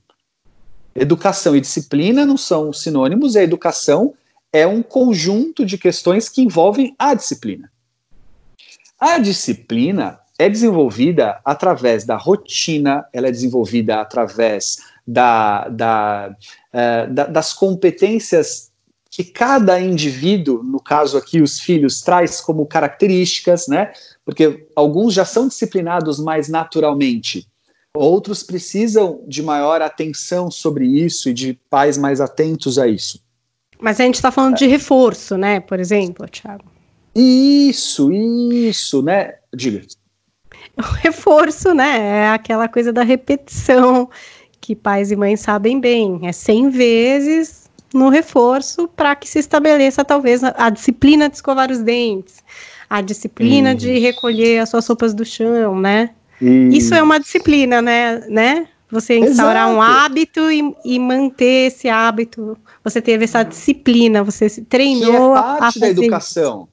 Educação 0.93 1.55
e 1.55 1.62
disciplina 1.62 2.25
não 2.25 2.38
são 2.38 2.74
sinônimos, 2.74 3.36
a 3.36 3.43
educação 3.43 4.13
é 4.53 4.67
um 4.67 4.83
conjunto 4.83 5.65
de 5.65 5.79
questões 5.79 6.29
que 6.29 6.43
envolvem 6.43 6.95
a 7.00 7.15
disciplina. 7.15 7.72
A 9.00 9.17
disciplina 9.17 10.19
é 10.38 10.48
desenvolvida 10.48 11.41
através 11.43 12.05
da 12.05 12.15
rotina, 12.15 13.03
ela 13.12 13.27
é 13.27 13.31
desenvolvida 13.31 14.00
através 14.00 14.77
da, 15.05 15.67
da, 15.67 16.36
uh, 16.74 17.13
da, 17.13 17.25
das 17.25 17.51
competências 17.51 18.72
que 19.10 19.24
cada 19.24 19.79
indivíduo, 19.79 20.63
no 20.63 20.79
caso 20.79 21.17
aqui 21.17 21.41
os 21.41 21.60
filhos, 21.60 22.01
traz 22.01 22.41
como 22.41 22.65
características, 22.65 23.67
né? 23.67 23.91
Porque 24.25 24.67
alguns 24.75 25.13
já 25.13 25.25
são 25.25 25.48
disciplinados 25.48 26.19
mais 26.19 26.50
naturalmente, 26.50 27.48
outros 27.95 28.41
precisam 28.41 29.24
de 29.27 29.43
maior 29.43 29.83
atenção 29.83 30.50
sobre 30.50 30.86
isso 30.88 31.29
e 31.29 31.33
de 31.33 31.53
pais 31.69 31.95
mais 31.95 32.19
atentos 32.19 32.79
a 32.79 32.88
isso. 32.88 33.23
Mas 33.84 34.00
a 34.00 34.06
gente 34.06 34.16
está 34.16 34.32
falando 34.32 34.54
é. 34.54 34.60
de 34.60 34.66
reforço, 34.66 35.38
né? 35.38 35.60
Por 35.60 35.78
exemplo, 35.78 36.25
Thiago. 36.25 36.63
Isso, 37.13 38.10
isso, 38.13 39.02
né? 39.02 39.34
Diga. 39.54 39.82
O 40.78 40.82
reforço, 40.82 41.74
né? 41.74 42.00
É 42.00 42.30
aquela 42.30 42.70
coisa 42.70 42.94
da 42.94 43.04
repetição 43.04 44.10
que 44.62 44.74
pais 44.74 45.12
e 45.12 45.18
mães 45.18 45.42
sabem 45.42 45.82
bem. 45.82 46.22
É 46.24 46.32
100 46.32 46.70
vezes 46.70 47.70
no 47.94 48.08
reforço 48.08 48.88
para 48.88 49.16
que 49.18 49.28
se 49.28 49.40
estabeleça 49.40 50.06
talvez 50.06 50.46
a, 50.46 50.56
a, 50.58 50.70
disciplina 50.70 51.28
de 51.28 51.36
escovar 51.36 51.70
os 51.70 51.80
dentes, 51.80 52.42
a 52.90 53.02
disciplina 53.02 53.75
de 53.75 54.00
recolher 54.00 54.60
as 54.60 54.70
suas 54.70 54.86
sopas 54.86 55.13
do 55.13 55.25
chão, 55.25 55.78
né? 55.78 56.12
Isso, 56.42 56.78
Isso 56.78 56.96
é 56.96 57.04
uma 57.04 57.20
disciplina, 57.20 57.82
né? 57.82 58.24
né? 58.30 58.68
Você 58.94 59.18
instaurar 59.18 59.70
Exato. 59.70 59.76
um 59.76 59.82
hábito 59.82 60.52
e, 60.52 60.76
e, 60.86 61.00
manter 61.00 61.68
esse 61.68 61.90
hábito, 61.90 62.56
você 62.84 63.02
teve 63.02 63.24
essa 63.24 63.42
disciplina, 63.42 64.24
você 64.24 64.48
se 64.48 64.62
treinou 64.62 65.34
que 65.34 65.40
é 65.40 65.42
parte 65.42 65.80
da 65.80 65.90
educação. 65.90 66.68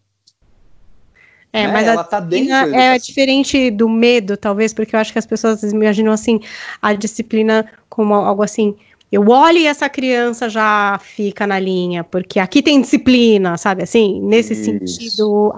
É, 1.50 1.66
né? 1.66 1.72
mas 1.72 1.86
Ela 1.88 2.02
a 2.02 2.04
tá 2.04 2.20
disciplina 2.20 2.76
é 2.76 2.98
diferente 2.98 3.70
do 3.70 3.88
medo, 3.88 4.36
talvez, 4.36 4.74
porque 4.74 4.94
eu 4.94 5.00
acho 5.00 5.14
que 5.14 5.18
as 5.18 5.24
pessoas 5.24 5.62
imaginam 5.62 6.12
assim 6.12 6.40
a 6.82 6.92
disciplina 6.92 7.66
como 7.88 8.12
algo 8.12 8.42
assim, 8.42 8.76
eu 9.10 9.26
olho 9.26 9.58
e 9.58 9.66
essa 9.66 9.88
criança 9.88 10.50
já 10.50 11.00
fica 11.02 11.46
na 11.46 11.58
linha, 11.58 12.04
porque 12.04 12.38
aqui 12.38 12.62
tem 12.62 12.82
disciplina, 12.82 13.56
sabe? 13.56 13.82
Assim, 13.82 14.20
nesse 14.20 14.52
Isso. 14.52 14.64
sentido 14.64 15.54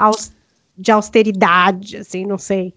de 0.79 0.93
austeridade, 0.93 1.97
assim, 1.97 2.25
não 2.25 2.39
sei. 2.39 2.73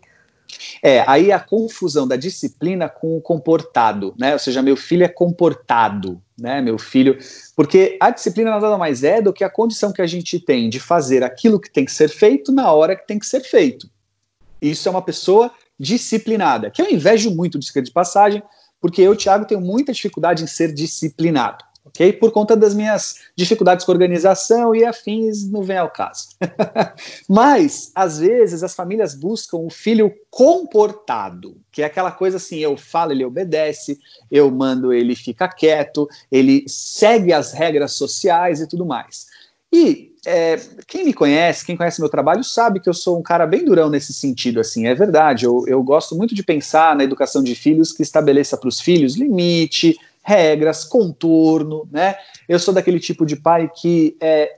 É, 0.81 1.03
aí 1.07 1.31
a 1.31 1.39
confusão 1.39 2.07
da 2.07 2.15
disciplina 2.15 2.87
com 2.87 3.17
o 3.17 3.21
comportado, 3.21 4.13
né? 4.17 4.33
Ou 4.33 4.39
seja, 4.39 4.61
meu 4.61 4.75
filho 4.75 5.03
é 5.03 5.07
comportado, 5.07 6.21
né? 6.37 6.61
Meu 6.61 6.77
filho. 6.77 7.17
Porque 7.55 7.97
a 7.99 8.09
disciplina 8.09 8.51
nada 8.51 8.77
mais 8.77 9.03
é 9.03 9.21
do 9.21 9.33
que 9.33 9.43
a 9.43 9.49
condição 9.49 9.91
que 9.91 10.01
a 10.01 10.07
gente 10.07 10.39
tem 10.39 10.69
de 10.69 10.79
fazer 10.79 11.23
aquilo 11.23 11.59
que 11.59 11.71
tem 11.71 11.85
que 11.85 11.91
ser 11.91 12.09
feito 12.09 12.51
na 12.51 12.71
hora 12.71 12.95
que 12.95 13.07
tem 13.07 13.19
que 13.19 13.25
ser 13.25 13.41
feito. 13.41 13.89
Isso 14.61 14.87
é 14.87 14.91
uma 14.91 15.01
pessoa 15.01 15.51
disciplinada, 15.79 16.71
que 16.71 16.81
eu 16.81 16.89
invejo 16.89 17.29
muito 17.35 17.59
de 17.59 17.81
de 17.81 17.91
passagem, 17.91 18.41
porque 18.79 19.01
eu, 19.01 19.15
Thiago, 19.15 19.45
tenho 19.45 19.59
muita 19.59 19.91
dificuldade 19.91 20.43
em 20.43 20.47
ser 20.47 20.73
disciplinado, 20.73 21.65
ok? 21.95 22.13
Por 22.13 22.31
conta 22.31 22.55
das 22.55 22.75
minhas 22.75 23.21
dificuldades 23.35 23.85
com 23.85 23.91
organização 23.91 24.75
e 24.75 24.83
afins, 24.83 25.49
não 25.49 25.63
vem 25.63 25.77
ao 25.77 25.89
caso. 25.89 26.27
Mas, 27.27 27.91
às 27.95 28.19
vezes, 28.19 28.61
as 28.61 28.75
famílias 28.75 29.15
buscam 29.15 29.57
o 29.57 29.69
filho 29.69 30.13
comportado, 30.29 31.57
que 31.71 31.81
é 31.81 31.85
aquela 31.85 32.11
coisa 32.11 32.37
assim: 32.37 32.57
eu 32.59 32.75
falo, 32.77 33.11
ele 33.11 33.25
obedece, 33.25 33.97
eu 34.29 34.51
mando, 34.51 34.93
ele 34.93 35.15
fica 35.15 35.47
quieto, 35.47 36.07
ele 36.31 36.65
segue 36.67 37.33
as 37.33 37.53
regras 37.53 37.93
sociais 37.93 38.59
e 38.59 38.67
tudo 38.67 38.85
mais. 38.85 39.25
E 39.71 40.13
é, 40.25 40.59
quem 40.87 41.05
me 41.05 41.13
conhece, 41.13 41.65
quem 41.65 41.77
conhece 41.77 41.99
meu 41.99 42.09
trabalho, 42.09 42.43
sabe 42.43 42.79
que 42.79 42.89
eu 42.89 42.93
sou 42.93 43.19
um 43.19 43.21
cara 43.21 43.45
bem 43.45 43.63
durão 43.63 43.89
nesse 43.89 44.13
sentido, 44.13 44.59
assim, 44.59 44.87
é 44.87 44.95
verdade. 44.95 45.45
Eu, 45.45 45.65
eu 45.67 45.83
gosto 45.83 46.15
muito 46.15 46.33
de 46.33 46.43
pensar 46.43 46.95
na 46.95 47.03
educação 47.03 47.43
de 47.43 47.53
filhos 47.53 47.91
que 47.91 48.01
estabeleça 48.01 48.57
para 48.57 48.69
os 48.69 48.79
filhos 48.79 49.15
limite, 49.15 49.97
regras, 50.25 50.84
contorno, 50.84 51.88
né? 51.91 52.15
Eu 52.50 52.58
sou 52.58 52.74
daquele 52.74 53.00
tipo 53.00 53.27
de 53.27 53.36
pai 53.36 53.70
que 53.74 54.17
é, 54.20 54.51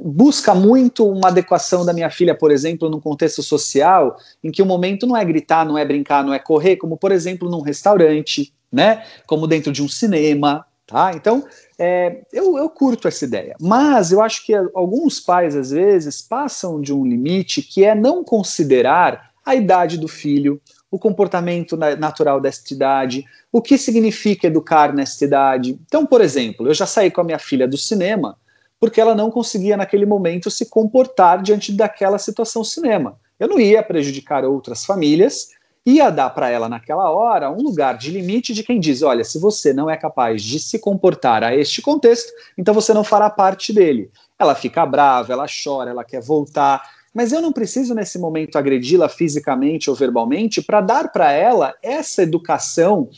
busca 0.00 0.54
muito 0.54 1.04
uma 1.10 1.26
adequação 1.28 1.84
da 1.84 1.92
minha 1.92 2.08
filha, 2.08 2.36
por 2.36 2.52
exemplo, 2.52 2.88
num 2.88 3.00
contexto 3.00 3.42
social, 3.42 4.16
em 4.44 4.52
que 4.52 4.62
o 4.62 4.66
momento 4.66 5.08
não 5.08 5.16
é 5.16 5.24
gritar, 5.24 5.66
não 5.66 5.76
é 5.76 5.84
brincar, 5.84 6.24
não 6.24 6.32
é 6.32 6.38
correr, 6.38 6.76
como 6.76 6.96
por 6.96 7.10
exemplo 7.10 7.50
num 7.50 7.60
restaurante, 7.60 8.54
né? 8.70 9.02
Como 9.26 9.48
dentro 9.48 9.72
de 9.72 9.82
um 9.82 9.88
cinema, 9.88 10.64
tá? 10.86 11.10
Então 11.12 11.44
é, 11.76 12.20
eu, 12.32 12.56
eu 12.56 12.70
curto 12.70 13.08
essa 13.08 13.24
ideia, 13.24 13.56
mas 13.60 14.12
eu 14.12 14.22
acho 14.22 14.46
que 14.46 14.54
alguns 14.54 15.18
pais, 15.18 15.56
às 15.56 15.72
vezes, 15.72 16.22
passam 16.22 16.80
de 16.80 16.94
um 16.94 17.04
limite 17.04 17.60
que 17.60 17.84
é 17.84 17.92
não 17.92 18.22
considerar 18.22 19.30
a 19.44 19.56
idade 19.56 19.98
do 19.98 20.06
filho, 20.06 20.60
o 20.90 20.98
comportamento 20.98 21.76
natural 21.76 22.40
desta 22.40 22.72
idade, 22.72 23.24
o 23.52 23.60
que 23.60 23.76
significa 23.76 24.46
educar 24.46 24.92
nesta 24.94 25.24
idade. 25.24 25.78
Então, 25.86 26.06
por 26.06 26.20
exemplo, 26.20 26.66
eu 26.66 26.74
já 26.74 26.86
saí 26.86 27.10
com 27.10 27.20
a 27.20 27.24
minha 27.24 27.38
filha 27.38 27.68
do 27.68 27.76
cinema 27.76 28.36
porque 28.80 29.00
ela 29.00 29.14
não 29.14 29.30
conseguia, 29.30 29.76
naquele 29.76 30.06
momento, 30.06 30.50
se 30.50 30.66
comportar 30.66 31.42
diante 31.42 31.72
daquela 31.72 32.18
situação 32.18 32.62
cinema. 32.62 33.18
Eu 33.38 33.48
não 33.48 33.58
ia 33.58 33.82
prejudicar 33.82 34.44
outras 34.44 34.84
famílias, 34.84 35.48
ia 35.84 36.10
dar 36.10 36.30
para 36.30 36.50
ela 36.50 36.68
naquela 36.68 37.10
hora 37.10 37.50
um 37.50 37.62
lugar 37.62 37.96
de 37.96 38.10
limite 38.10 38.52
de 38.52 38.62
quem 38.62 38.78
diz: 38.78 39.02
olha, 39.02 39.24
se 39.24 39.38
você 39.38 39.72
não 39.72 39.88
é 39.88 39.96
capaz 39.96 40.42
de 40.42 40.60
se 40.60 40.78
comportar 40.78 41.42
a 41.42 41.54
este 41.54 41.82
contexto, 41.82 42.30
então 42.56 42.74
você 42.74 42.92
não 42.92 43.02
fará 43.02 43.28
parte 43.30 43.72
dele. 43.72 44.10
Ela 44.38 44.54
fica 44.54 44.84
brava, 44.86 45.32
ela 45.32 45.46
chora, 45.46 45.90
ela 45.90 46.04
quer 46.04 46.20
voltar. 46.20 46.97
Mas 47.18 47.32
eu 47.32 47.42
não 47.42 47.52
preciso 47.52 47.96
nesse 47.96 48.16
momento 48.16 48.56
agredi-la 48.56 49.08
fisicamente 49.08 49.90
ou 49.90 49.96
verbalmente 49.96 50.62
para 50.62 50.80
dar 50.80 51.10
para 51.10 51.32
ela 51.32 51.74
essa 51.82 52.22
educação 52.22 53.10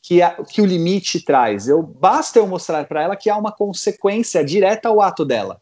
que, 0.00 0.22
a, 0.22 0.30
que 0.44 0.62
o 0.62 0.64
limite 0.64 1.24
traz. 1.24 1.66
Eu 1.66 1.82
basta 1.82 2.38
eu 2.38 2.46
mostrar 2.46 2.86
para 2.86 3.02
ela 3.02 3.16
que 3.16 3.28
há 3.28 3.36
uma 3.36 3.50
consequência 3.50 4.44
direta 4.44 4.88
ao 4.88 5.02
ato 5.02 5.24
dela. 5.24 5.60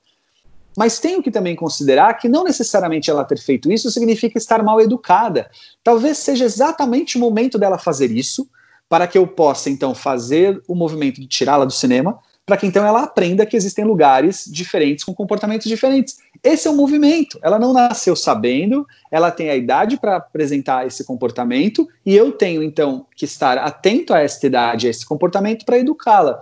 Mas 0.77 0.99
tenho 0.99 1.23
que 1.23 1.31
também 1.31 1.57
considerar 1.57 2.13
que 2.19 2.29
não 2.29 2.45
necessariamente 2.45 3.09
ela 3.09 3.25
ter 3.25 3.39
feito 3.39 3.73
isso 3.73 3.91
significa 3.91 4.37
estar 4.37 4.63
mal 4.63 4.79
educada. 4.79 5.51
Talvez 5.83 6.19
seja 6.19 6.45
exatamente 6.45 7.17
o 7.17 7.21
momento 7.21 7.57
dela 7.57 7.79
fazer 7.79 8.11
isso, 8.11 8.47
para 8.91 9.07
que 9.07 9.17
eu 9.17 9.27
possa 9.27 9.71
então 9.71 9.95
fazer 9.95 10.63
o 10.69 10.75
movimento 10.75 11.19
de 11.19 11.27
tirá-la 11.27 11.65
do 11.65 11.73
cinema, 11.73 12.19
para 12.47 12.57
que 12.57 12.65
então 12.65 12.87
ela 12.87 13.03
aprenda 13.03 13.45
que 13.45 13.57
existem 13.57 13.85
lugares 13.85 14.49
diferentes 14.49 15.05
com 15.05 15.13
comportamentos 15.13 15.67
diferentes. 15.67 16.19
Esse 16.45 16.69
é 16.69 16.71
o 16.71 16.77
movimento. 16.77 17.41
Ela 17.43 17.59
não 17.59 17.73
nasceu 17.73 18.15
sabendo, 18.15 18.87
ela 19.11 19.33
tem 19.33 19.51
a 19.51 19.57
idade 19.57 19.99
para 19.99 20.15
apresentar 20.15 20.87
esse 20.87 21.03
comportamento 21.03 21.89
e 22.05 22.15
eu 22.15 22.31
tenho 22.31 22.63
então 22.63 23.05
que 23.17 23.25
estar 23.25 23.59
atento 23.59 24.15
a 24.15 24.21
esta 24.21 24.47
idade, 24.47 24.87
a 24.87 24.91
esse 24.91 25.05
comportamento 25.05 25.67
para 25.67 25.79
educá-la. 25.79 26.41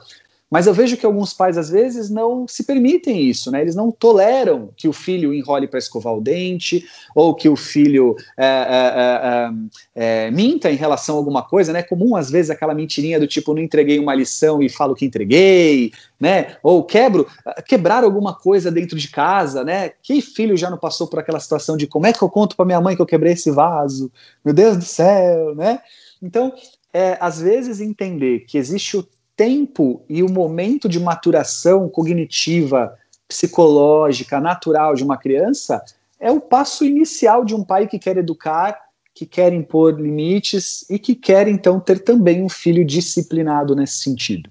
Mas 0.55 0.69
eu 0.69 0.73
vejo 0.73 0.97
que 0.97 1.05
alguns 1.05 1.35
pais, 1.35 1.59
às 1.59 1.69
vezes, 1.69 2.09
não 2.09 2.47
se 2.47 2.63
permitem 2.63 3.21
isso, 3.23 3.51
né? 3.51 3.61
Eles 3.61 3.75
não 3.75 3.91
toleram 3.91 4.71
que 4.77 4.87
o 4.87 4.93
filho 4.93 5.35
enrole 5.35 5.67
para 5.67 5.81
escovar 5.81 6.15
o 6.15 6.21
dente, 6.21 6.87
ou 7.13 7.35
que 7.35 7.49
o 7.49 7.57
filho 7.57 8.15
é, 8.37 8.47
é, 8.47 9.51
é, 9.97 10.31
minta 10.31 10.71
em 10.71 10.77
relação 10.77 11.17
a 11.17 11.19
alguma 11.19 11.43
coisa, 11.43 11.73
né? 11.73 11.83
Comum, 11.83 12.15
às 12.15 12.31
vezes, 12.31 12.51
aquela 12.51 12.73
mentirinha 12.73 13.19
do 13.19 13.27
tipo, 13.27 13.53
não 13.53 13.61
entreguei 13.61 13.99
uma 13.99 14.15
lição 14.15 14.63
e 14.63 14.69
falo 14.69 14.95
que 14.95 15.05
entreguei, 15.05 15.91
né? 16.21 16.55
Ou 16.63 16.85
quebro, 16.85 17.27
quebrar 17.67 18.05
alguma 18.05 18.33
coisa 18.33 18.71
dentro 18.71 18.97
de 18.97 19.09
casa, 19.09 19.65
né? 19.65 19.91
Que 20.01 20.23
filho 20.23 20.57
já 20.57 20.71
não 20.71 20.79
passou 20.79 21.09
por 21.09 21.19
aquela 21.19 21.41
situação 21.41 21.77
de 21.77 21.89
como 21.89 22.07
é 22.07 22.13
que 22.13 22.23
eu 22.23 22.31
conto 22.31 22.55
para 22.55 22.65
minha 22.65 22.81
mãe 22.81 22.95
que 22.95 23.03
eu 23.03 23.07
quebrei 23.07 23.33
esse 23.33 23.51
vaso? 23.51 24.09
Meu 24.45 24.55
Deus 24.55 24.77
do 24.77 24.85
céu, 24.85 25.53
né? 25.57 25.81
Então, 26.23 26.53
é, 26.93 27.19
às 27.21 27.41
vezes 27.41 27.81
entender 27.81 28.45
que 28.47 28.57
existe 28.57 28.97
o 28.97 29.03
tempo 29.37 30.03
e 30.09 30.23
o 30.23 30.31
momento 30.31 30.89
de 30.89 31.01
maturação 31.01 31.89
cognitiva, 31.89 32.97
psicológica, 33.27 34.41
natural 34.41 34.95
de 34.95 35.03
uma 35.03 35.17
criança 35.17 35.83
é 36.21 36.31
o 36.31 36.41
passo 36.41 36.85
inicial 36.85 37.45
de 37.45 37.55
um 37.55 37.65
pai 37.65 37.87
que 37.87 37.99
quer 37.99 38.17
educar 38.17 38.85
que 39.15 39.25
quer 39.25 39.53
impor 39.53 39.99
limites 39.99 40.85
e 40.91 40.99
que 40.99 41.15
quer 41.15 41.47
então 41.47 41.79
ter 41.79 42.01
também 42.01 42.43
um 42.43 42.49
filho 42.49 42.85
disciplinado 42.85 43.77
nesse 43.77 43.99
sentido. 43.99 44.51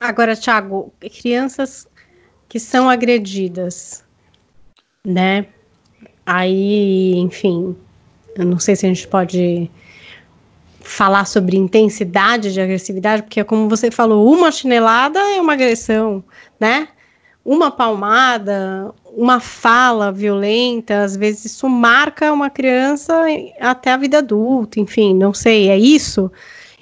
Agora, 0.00 0.36
Thiago, 0.36 0.92
crianças 1.20 1.86
que 2.48 2.60
são 2.60 2.88
agredidas, 2.88 4.04
né? 5.04 5.46
Aí, 6.24 7.14
enfim, 7.16 7.76
eu 8.36 8.44
não 8.44 8.58
sei 8.60 8.76
se 8.76 8.86
a 8.86 8.88
gente 8.88 9.08
pode 9.08 9.68
falar 10.82 11.24
sobre 11.26 11.56
intensidade 11.56 12.52
de 12.52 12.60
agressividade, 12.60 13.22
porque 13.22 13.42
como 13.44 13.68
você 13.68 13.90
falou, 13.90 14.30
uma 14.32 14.50
chinelada 14.50 15.18
é 15.18 15.40
uma 15.40 15.52
agressão, 15.52 16.22
né? 16.58 16.88
Uma 17.44 17.70
palmada, 17.70 18.92
uma 19.16 19.40
fala 19.40 20.12
violenta, 20.12 21.02
às 21.02 21.16
vezes 21.16 21.46
isso 21.46 21.68
marca 21.68 22.32
uma 22.32 22.48
criança 22.48 23.24
até 23.60 23.92
a 23.92 23.96
vida 23.96 24.18
adulta, 24.18 24.78
enfim, 24.78 25.14
não 25.14 25.34
sei, 25.34 25.68
é 25.68 25.78
isso? 25.78 26.30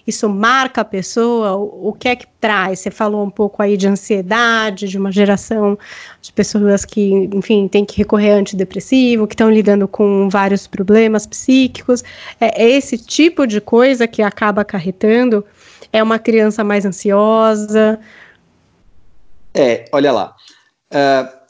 Isso 0.07 0.29
marca 0.29 0.81
a 0.81 0.85
pessoa? 0.85 1.55
O, 1.57 1.93
que 1.93 2.09
é 2.09 2.17
que 2.17 2.27
traz? 2.41 2.81
Você 2.81 2.91
falou 2.91 3.25
um 3.25 3.31
pouco 3.31 3.63
aí 3.63 3.77
de 3.77 3.87
ansiedade, 3.87 4.89
de 4.89 4.99
uma 4.99 5.13
geração 5.13 5.79
de 6.21 6.33
pessoas 6.33 6.85
que, 6.85 7.29
enfim, 7.33 7.69
tem 7.69 7.85
que 7.85 7.97
recorrer 7.97 8.33
a 8.33 8.37
antidepressivo, 8.37 9.27
que 9.27 9.35
estão 9.35 9.51
lidando 9.51 9.87
com 9.87 10.29
vários 10.29 10.67
problemas 10.67 11.27
psíquicos. 11.27 12.03
É, 12.41 12.65
é 12.65 12.71
esse 12.71 12.99
tipo 12.99 13.47
de 13.47 13.61
coisa 13.61 14.07
que 14.07 14.23
acaba 14.23 14.63
acarretando? 14.63 15.45
É 15.93 16.03
uma 16.03 16.19
criança 16.19 16.65
mais 16.65 16.85
ansiosa? 16.85 17.99
É, 19.55 19.85
olha 19.93 20.13
lá. 20.13 20.35
Uh, 20.93 21.41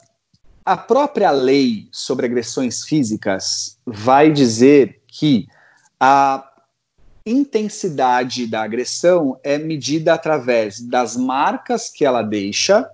a 0.65 0.77
própria 0.77 1.31
lei 1.31 1.87
sobre 1.91 2.25
agressões 2.25 2.83
físicas 2.83 3.77
vai 3.85 4.31
dizer 4.31 5.01
que 5.07 5.47
a 5.99 6.50
intensidade 7.31 8.45
da 8.45 8.61
agressão 8.61 9.39
é 9.43 9.57
medida 9.57 10.13
através 10.13 10.79
das 10.79 11.15
marcas 11.15 11.89
que 11.89 12.05
ela 12.05 12.21
deixa 12.21 12.87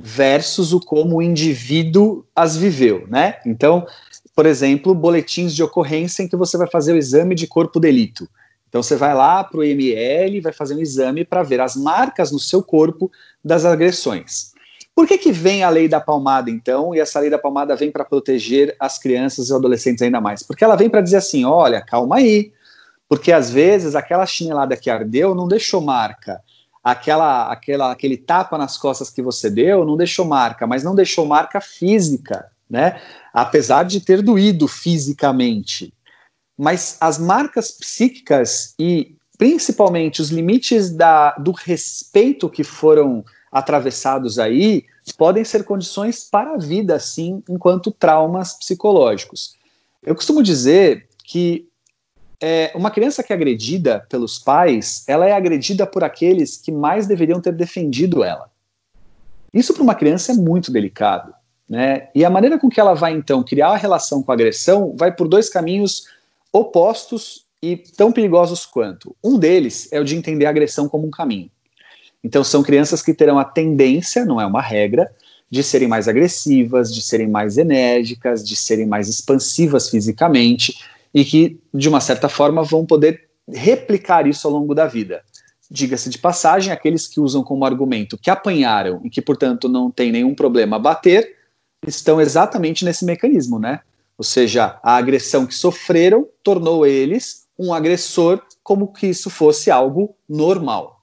versus 0.00 0.72
o 0.72 0.80
como 0.80 1.16
o 1.16 1.22
indivíduo 1.22 2.24
as 2.34 2.56
viveu, 2.56 3.06
né? 3.08 3.40
Então, 3.44 3.86
por 4.34 4.46
exemplo, 4.46 4.94
boletins 4.94 5.54
de 5.54 5.62
ocorrência 5.62 6.22
em 6.22 6.28
que 6.28 6.36
você 6.36 6.56
vai 6.56 6.68
fazer 6.70 6.92
o 6.92 6.96
exame 6.96 7.34
de 7.34 7.46
corpo 7.46 7.80
delito. 7.80 8.28
Então 8.68 8.82
você 8.82 8.96
vai 8.96 9.14
lá 9.14 9.42
para 9.42 9.58
o 9.58 9.64
IML, 9.64 10.40
vai 10.42 10.52
fazer 10.52 10.74
um 10.74 10.80
exame 10.80 11.24
para 11.24 11.42
ver 11.42 11.60
as 11.60 11.74
marcas 11.74 12.30
no 12.30 12.38
seu 12.38 12.62
corpo 12.62 13.10
das 13.44 13.64
agressões. 13.64 14.52
Por 14.94 15.06
que, 15.06 15.16
que 15.16 15.32
vem 15.32 15.62
a 15.62 15.70
lei 15.70 15.88
da 15.88 16.00
palmada, 16.00 16.50
então? 16.50 16.94
E 16.94 17.00
essa 17.00 17.20
lei 17.20 17.30
da 17.30 17.38
palmada 17.38 17.74
vem 17.76 17.90
para 17.90 18.04
proteger 18.04 18.74
as 18.78 18.98
crianças 18.98 19.48
e 19.48 19.54
adolescentes 19.54 20.02
ainda 20.02 20.20
mais? 20.20 20.42
Porque 20.42 20.64
ela 20.64 20.76
vem 20.76 20.90
para 20.90 21.00
dizer 21.00 21.18
assim: 21.18 21.44
olha, 21.44 21.80
calma 21.80 22.16
aí, 22.16 22.52
porque 23.08 23.32
às 23.32 23.50
vezes 23.50 23.94
aquela 23.94 24.26
chinelada 24.26 24.76
que 24.76 24.90
ardeu 24.90 25.34
não 25.34 25.48
deixou 25.48 25.80
marca. 25.80 26.40
Aquela, 26.84 27.50
aquela, 27.50 27.92
aquele 27.92 28.16
tapa 28.16 28.56
nas 28.58 28.76
costas 28.76 29.10
que 29.10 29.22
você 29.22 29.50
deu 29.50 29.84
não 29.84 29.96
deixou 29.96 30.24
marca, 30.24 30.66
mas 30.66 30.84
não 30.84 30.94
deixou 30.94 31.26
marca 31.26 31.60
física, 31.60 32.50
né? 32.68 33.00
Apesar 33.32 33.84
de 33.84 34.00
ter 34.00 34.22
doído 34.22 34.68
fisicamente. 34.68 35.92
Mas 36.56 36.96
as 37.00 37.18
marcas 37.18 37.70
psíquicas 37.70 38.74
e 38.78 39.16
principalmente 39.36 40.20
os 40.20 40.30
limites 40.30 40.90
da, 40.90 41.32
do 41.32 41.52
respeito 41.52 42.48
que 42.48 42.64
foram 42.64 43.24
atravessados 43.50 44.38
aí 44.38 44.84
podem 45.16 45.44
ser 45.44 45.64
condições 45.64 46.28
para 46.28 46.54
a 46.54 46.58
vida, 46.58 46.98
sim, 46.98 47.42
enquanto 47.48 47.90
traumas 47.90 48.52
psicológicos. 48.54 49.54
Eu 50.02 50.14
costumo 50.14 50.42
dizer 50.42 51.08
que 51.24 51.67
é, 52.40 52.70
uma 52.74 52.90
criança 52.90 53.22
que 53.22 53.32
é 53.32 53.36
agredida 53.36 54.04
pelos 54.08 54.38
pais, 54.38 55.04
ela 55.06 55.26
é 55.26 55.32
agredida 55.32 55.86
por 55.86 56.04
aqueles 56.04 56.56
que 56.56 56.70
mais 56.70 57.06
deveriam 57.06 57.40
ter 57.40 57.52
defendido 57.52 58.22
ela. 58.22 58.50
Isso 59.52 59.74
para 59.74 59.82
uma 59.82 59.94
criança 59.94 60.32
é 60.32 60.34
muito 60.34 60.70
delicado. 60.70 61.32
Né? 61.68 62.08
E 62.14 62.24
a 62.24 62.30
maneira 62.30 62.58
com 62.58 62.68
que 62.68 62.80
ela 62.80 62.94
vai, 62.94 63.12
então, 63.12 63.42
criar 63.42 63.70
a 63.70 63.76
relação 63.76 64.22
com 64.22 64.30
a 64.30 64.34
agressão 64.34 64.94
vai 64.96 65.12
por 65.12 65.28
dois 65.28 65.48
caminhos 65.48 66.06
opostos 66.52 67.46
e 67.62 67.76
tão 67.76 68.12
perigosos 68.12 68.64
quanto. 68.64 69.14
Um 69.22 69.38
deles 69.38 69.92
é 69.92 70.00
o 70.00 70.04
de 70.04 70.16
entender 70.16 70.46
a 70.46 70.50
agressão 70.50 70.88
como 70.88 71.06
um 71.06 71.10
caminho. 71.10 71.50
Então, 72.22 72.42
são 72.42 72.62
crianças 72.62 73.02
que 73.02 73.12
terão 73.14 73.38
a 73.38 73.44
tendência, 73.44 74.24
não 74.24 74.40
é 74.40 74.46
uma 74.46 74.62
regra, 74.62 75.10
de 75.50 75.62
serem 75.62 75.88
mais 75.88 76.08
agressivas, 76.08 76.92
de 76.92 77.02
serem 77.02 77.28
mais 77.28 77.58
enérgicas, 77.58 78.46
de 78.46 78.54
serem 78.54 78.86
mais 78.86 79.08
expansivas 79.08 79.88
fisicamente, 79.88 80.78
e 81.14 81.24
que, 81.24 81.60
de 81.72 81.88
uma 81.88 82.00
certa 82.00 82.28
forma, 82.28 82.62
vão 82.62 82.84
poder 82.84 83.28
replicar 83.48 84.26
isso 84.26 84.46
ao 84.46 84.52
longo 84.52 84.74
da 84.74 84.86
vida. 84.86 85.22
Diga-se 85.70 86.08
de 86.08 86.18
passagem, 86.18 86.72
aqueles 86.72 87.06
que 87.06 87.20
usam 87.20 87.42
como 87.42 87.64
argumento 87.64 88.18
que 88.18 88.30
apanharam 88.30 89.00
e 89.04 89.10
que, 89.10 89.20
portanto, 89.20 89.68
não 89.68 89.90
tem 89.90 90.10
nenhum 90.10 90.34
problema 90.34 90.78
bater, 90.78 91.36
estão 91.86 92.20
exatamente 92.20 92.84
nesse 92.84 93.04
mecanismo, 93.04 93.58
né? 93.58 93.80
Ou 94.16 94.24
seja, 94.24 94.78
a 94.82 94.96
agressão 94.96 95.46
que 95.46 95.54
sofreram 95.54 96.26
tornou 96.42 96.86
eles 96.86 97.46
um 97.58 97.72
agressor 97.72 98.42
como 98.62 98.92
que 98.92 99.06
isso 99.06 99.30
fosse 99.30 99.70
algo 99.70 100.14
normal. 100.28 100.98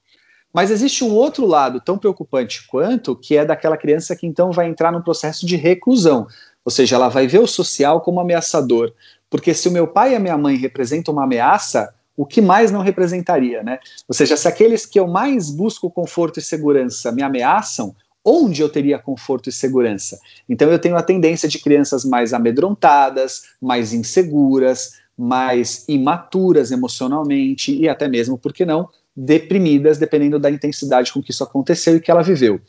Mas 0.53 0.71
existe 0.71 1.03
um 1.03 1.13
outro 1.13 1.45
lado 1.45 1.81
tão 1.81 1.97
preocupante 1.97 2.65
quanto, 2.67 3.15
que 3.15 3.35
é 3.35 3.43
daquela 3.43 3.75
criança 3.75 4.15
que 4.15 4.25
então 4.25 4.51
vai 4.51 4.67
entrar 4.67 4.91
num 4.91 5.01
processo 5.01 5.45
de 5.45 5.57
reclusão. 5.57 6.27
Ou 6.65 6.71
seja, 6.71 6.95
ela 6.95 7.07
vai 7.07 7.27
ver 7.27 7.39
o 7.39 7.47
social 7.47 8.01
como 8.01 8.19
ameaçador, 8.19 8.91
porque 9.29 9.53
se 9.53 9.69
o 9.69 9.71
meu 9.71 9.87
pai 9.87 10.13
e 10.13 10.15
a 10.15 10.19
minha 10.19 10.37
mãe 10.37 10.57
representam 10.57 11.13
uma 11.13 11.23
ameaça, 11.23 11.93
o 12.17 12.25
que 12.25 12.41
mais 12.41 12.71
não 12.71 12.81
representaria, 12.81 13.61
né? 13.61 13.79
Ou 14.07 14.15
seja, 14.15 14.35
se 14.35 14.47
aqueles 14.47 14.85
que 14.85 14.99
eu 14.99 15.07
mais 15.07 15.51
busco 15.51 15.91
conforto 15.91 16.39
e 16.39 16.41
segurança 16.41 17.11
me 17.11 17.21
ameaçam, 17.21 17.95
onde 18.23 18.61
eu 18.61 18.69
teria 18.69 18.97
conforto 18.97 19.49
e 19.49 19.51
segurança? 19.51 20.17
Então 20.49 20.71
eu 20.71 20.79
tenho 20.79 20.95
a 20.95 21.03
tendência 21.03 21.47
de 21.47 21.59
crianças 21.59 22.03
mais 22.03 22.33
amedrontadas, 22.33 23.43
mais 23.61 23.93
inseguras, 23.93 24.93
mais 25.17 25.85
imaturas 25.87 26.71
emocionalmente 26.71 27.75
e 27.75 27.87
até 27.87 28.07
mesmo, 28.07 28.37
por 28.37 28.51
que 28.51 28.65
não, 28.65 28.89
deprimidas, 29.15 29.97
dependendo 29.97 30.39
da 30.39 30.49
intensidade 30.49 31.13
com 31.13 31.21
que 31.21 31.31
isso 31.31 31.43
aconteceu 31.43 31.95
e 31.95 32.01
que 32.01 32.09
ela 32.09 32.23
viveu. 32.23 32.59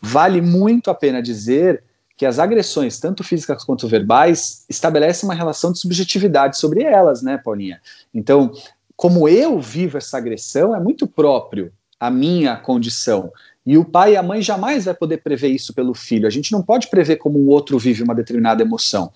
Vale 0.00 0.40
muito 0.40 0.90
a 0.90 0.94
pena 0.94 1.22
dizer 1.22 1.84
que 2.16 2.24
as 2.24 2.38
agressões, 2.38 2.98
tanto 3.00 3.24
físicas 3.24 3.64
quanto 3.64 3.88
verbais, 3.88 4.64
estabelecem 4.68 5.28
uma 5.28 5.34
relação 5.34 5.72
de 5.72 5.78
subjetividade 5.78 6.58
sobre 6.58 6.82
elas, 6.82 7.22
né, 7.22 7.38
Paulinha? 7.38 7.80
Então, 8.12 8.52
como 8.96 9.28
eu 9.28 9.60
vivo 9.60 9.98
essa 9.98 10.18
agressão, 10.18 10.74
é 10.74 10.80
muito 10.80 11.06
próprio 11.06 11.72
a 11.98 12.10
minha 12.10 12.56
condição. 12.56 13.32
E 13.66 13.78
o 13.78 13.84
pai 13.84 14.12
e 14.12 14.16
a 14.16 14.22
mãe 14.22 14.42
jamais 14.42 14.84
vai 14.84 14.94
poder 14.94 15.18
prever 15.18 15.48
isso 15.48 15.72
pelo 15.72 15.94
filho. 15.94 16.26
A 16.26 16.30
gente 16.30 16.52
não 16.52 16.62
pode 16.62 16.88
prever 16.88 17.16
como 17.16 17.38
o 17.38 17.48
outro 17.48 17.78
vive 17.78 18.02
uma 18.02 18.14
determinada 18.14 18.62
emoção. 18.62 19.10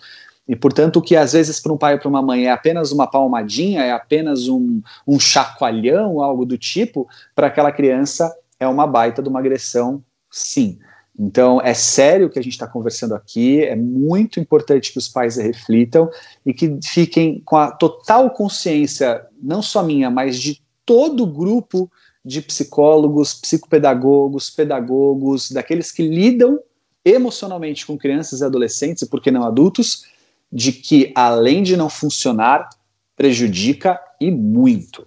E, 0.48 0.56
portanto, 0.56 0.96
o 0.96 1.02
que 1.02 1.14
às 1.14 1.34
vezes 1.34 1.60
para 1.60 1.72
um 1.72 1.76
pai 1.76 1.94
ou 1.94 2.00
para 2.00 2.08
uma 2.08 2.22
mãe 2.22 2.46
é 2.46 2.50
apenas 2.50 2.90
uma 2.90 3.06
palmadinha, 3.06 3.82
é 3.82 3.92
apenas 3.92 4.48
um, 4.48 4.80
um 5.06 5.20
chacoalhão, 5.20 6.22
algo 6.22 6.46
do 6.46 6.56
tipo, 6.56 7.06
para 7.34 7.48
aquela 7.48 7.70
criança 7.70 8.34
é 8.58 8.66
uma 8.66 8.86
baita 8.86 9.22
de 9.22 9.28
uma 9.28 9.38
agressão, 9.38 10.02
sim. 10.30 10.78
Então, 11.18 11.60
é 11.60 11.74
sério 11.74 12.28
o 12.28 12.30
que 12.30 12.38
a 12.38 12.42
gente 12.42 12.52
está 12.52 12.66
conversando 12.66 13.14
aqui, 13.14 13.64
é 13.64 13.74
muito 13.74 14.38
importante 14.38 14.92
que 14.92 14.98
os 14.98 15.08
pais 15.08 15.36
reflitam 15.36 16.08
e 16.46 16.54
que 16.54 16.78
fiquem 16.84 17.42
com 17.44 17.56
a 17.56 17.72
total 17.72 18.30
consciência, 18.30 19.26
não 19.42 19.60
só 19.60 19.82
minha, 19.82 20.10
mas 20.10 20.38
de 20.38 20.62
todo 20.86 21.24
o 21.24 21.26
grupo 21.26 21.90
de 22.24 22.40
psicólogos, 22.40 23.34
psicopedagogos, 23.34 24.48
pedagogos, 24.48 25.50
daqueles 25.50 25.90
que 25.90 26.06
lidam 26.06 26.60
emocionalmente 27.04 27.84
com 27.84 27.98
crianças 27.98 28.40
e 28.40 28.44
adolescentes, 28.44 29.02
e 29.02 29.08
por 29.08 29.20
que 29.20 29.30
não 29.30 29.44
adultos, 29.44 30.04
de 30.52 30.70
que 30.70 31.10
além 31.16 31.64
de 31.64 31.76
não 31.76 31.90
funcionar, 31.90 32.68
prejudica 33.16 33.98
e 34.20 34.30
muito. 34.30 35.06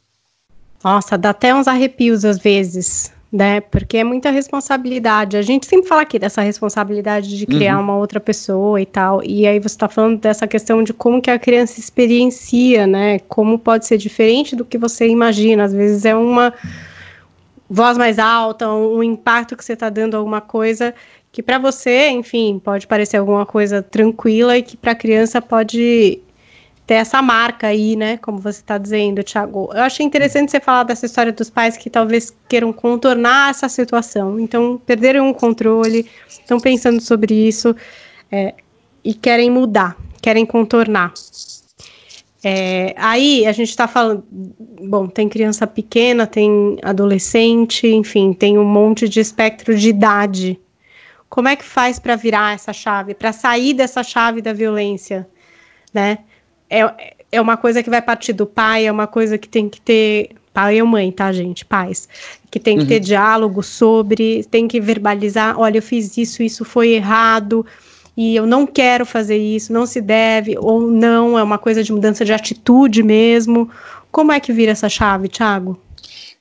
Nossa, 0.84 1.18
dá 1.18 1.30
até 1.30 1.56
uns 1.56 1.68
arrepios 1.68 2.26
às 2.26 2.38
vezes 2.38 3.14
né? 3.32 3.62
Porque 3.62 3.98
é 3.98 4.04
muita 4.04 4.30
responsabilidade. 4.30 5.38
A 5.38 5.42
gente 5.42 5.66
sempre 5.66 5.88
fala 5.88 6.02
aqui 6.02 6.20
dessa 6.20 6.42
responsabilidade 6.42 7.38
de 7.38 7.46
criar 7.46 7.78
uhum. 7.78 7.84
uma 7.84 7.98
outra 7.98 8.20
pessoa 8.20 8.82
e 8.82 8.86
tal. 8.86 9.24
E 9.24 9.48
aí 9.48 9.58
você 9.60 9.68
está 9.68 9.88
falando 9.88 10.20
dessa 10.20 10.46
questão 10.48 10.84
de 10.84 10.94
como 10.94 11.22
que 11.22 11.32
a 11.32 11.40
criança 11.40 11.80
experiencia, 11.80 12.86
né? 12.86 13.20
Como 13.20 13.58
pode 13.58 13.86
ser 13.86 13.98
diferente 13.98 14.56
do 14.56 14.66
que 14.66 14.78
você 14.78 15.08
imagina. 15.08 15.64
Às 15.64 15.74
vezes 15.74 16.04
é 16.04 16.14
uma 16.14 16.54
voz 17.70 17.98
mais 17.98 18.20
alta, 18.20 18.70
um 18.70 19.02
impacto 19.02 19.56
que 19.56 19.64
você 19.64 19.74
está 19.74 19.90
dando 19.90 20.16
a 20.16 20.18
alguma 20.18 20.42
coisa 20.42 20.94
que 21.32 21.42
para 21.42 21.58
você, 21.58 22.10
enfim, 22.10 22.60
pode 22.62 22.86
parecer 22.86 23.18
alguma 23.18 23.46
coisa 23.46 23.82
tranquila 23.82 24.58
e 24.58 24.62
que 24.62 24.76
para 24.76 24.92
a 24.92 24.96
criança 24.96 25.42
pode 25.42 26.20
ter 26.92 26.96
essa 26.96 27.22
marca 27.22 27.68
aí, 27.68 27.96
né? 27.96 28.18
Como 28.18 28.38
você 28.38 28.60
está 28.60 28.78
dizendo, 28.78 29.24
Thiago. 29.24 29.70
Eu 29.74 29.84
achei 29.84 30.06
interessante 30.06 30.52
você 30.52 30.60
falar 30.60 30.84
dessa 30.84 31.06
história 31.06 31.32
dos 31.32 31.50
pais 31.50 31.78
que 31.78 31.90
talvez 31.90 32.36
queiram 32.50 32.74
contornar 32.74 33.50
essa 33.50 33.70
situação. 33.70 34.38
Então, 34.38 34.78
perderam 34.86 35.30
o 35.30 35.34
controle, 35.34 36.06
estão 36.28 36.60
pensando 36.60 37.00
sobre 37.00 37.34
isso 37.34 37.74
é, 38.30 38.56
e 39.06 39.14
querem 39.14 39.50
mudar, 39.50 39.96
querem 40.22 40.46
contornar. 40.46 41.14
É, 42.44 42.94
aí 42.98 43.48
a 43.48 43.54
gente 43.54 43.70
está 43.70 43.88
falando, 43.88 44.26
bom, 44.30 45.08
tem 45.08 45.30
criança 45.30 45.66
pequena, 45.66 46.28
tem 46.28 46.78
adolescente, 46.84 47.88
enfim, 47.88 48.34
tem 48.34 48.58
um 48.58 48.66
monte 48.66 49.08
de 49.08 49.22
espectro 49.22 49.78
de 49.78 49.88
idade. 49.88 50.60
Como 51.30 51.48
é 51.48 51.56
que 51.56 51.64
faz 51.64 52.00
para 52.00 52.18
virar 52.18 52.54
essa 52.54 52.74
chave, 52.74 53.14
para 53.14 53.32
sair 53.32 53.74
dessa 53.74 54.04
chave 54.04 54.42
da 54.42 54.52
violência, 54.52 55.26
né? 55.94 56.18
É, 56.72 57.14
é 57.32 57.42
uma 57.42 57.58
coisa 57.58 57.84
que 57.84 57.90
vai 57.90 58.02
partir 58.02 58.34
do 58.34 58.46
pai, 58.46 58.86
é 58.88 58.92
uma 58.92 59.08
coisa 59.08 59.38
que 59.38 59.48
tem 59.48 59.68
que 59.68 59.82
ter 59.82 60.30
pai 60.54 60.82
ou 60.82 60.88
mãe, 60.88 61.12
tá, 61.12 61.32
gente? 61.32 61.66
Pais. 61.66 62.08
Que 62.50 62.60
tem 62.60 62.78
que 62.78 62.84
uhum. 62.84 62.90
ter 62.90 63.00
diálogo 63.00 63.62
sobre, 63.62 64.46
tem 64.50 64.68
que 64.68 64.80
verbalizar, 64.80 65.60
olha, 65.60 65.78
eu 65.78 65.82
fiz 65.82 66.18
isso, 66.18 66.42
isso 66.42 66.66
foi 66.66 66.92
errado 66.92 67.66
e 68.16 68.36
eu 68.36 68.46
não 68.46 68.66
quero 68.66 69.06
fazer 69.06 69.38
isso, 69.38 69.72
não 69.72 69.86
se 69.86 70.02
deve, 70.02 70.58
ou 70.58 70.82
não, 70.82 71.38
é 71.38 71.44
uma 71.44 71.58
coisa 71.58 71.84
de 71.84 71.92
mudança 71.94 72.26
de 72.26 72.34
atitude 72.34 73.04
mesmo. 73.04 73.70
Como 74.12 74.32
é 74.32 74.40
que 74.40 74.52
vira 74.52 74.72
essa 74.72 74.90
chave, 74.90 75.30
Thiago? 75.30 75.80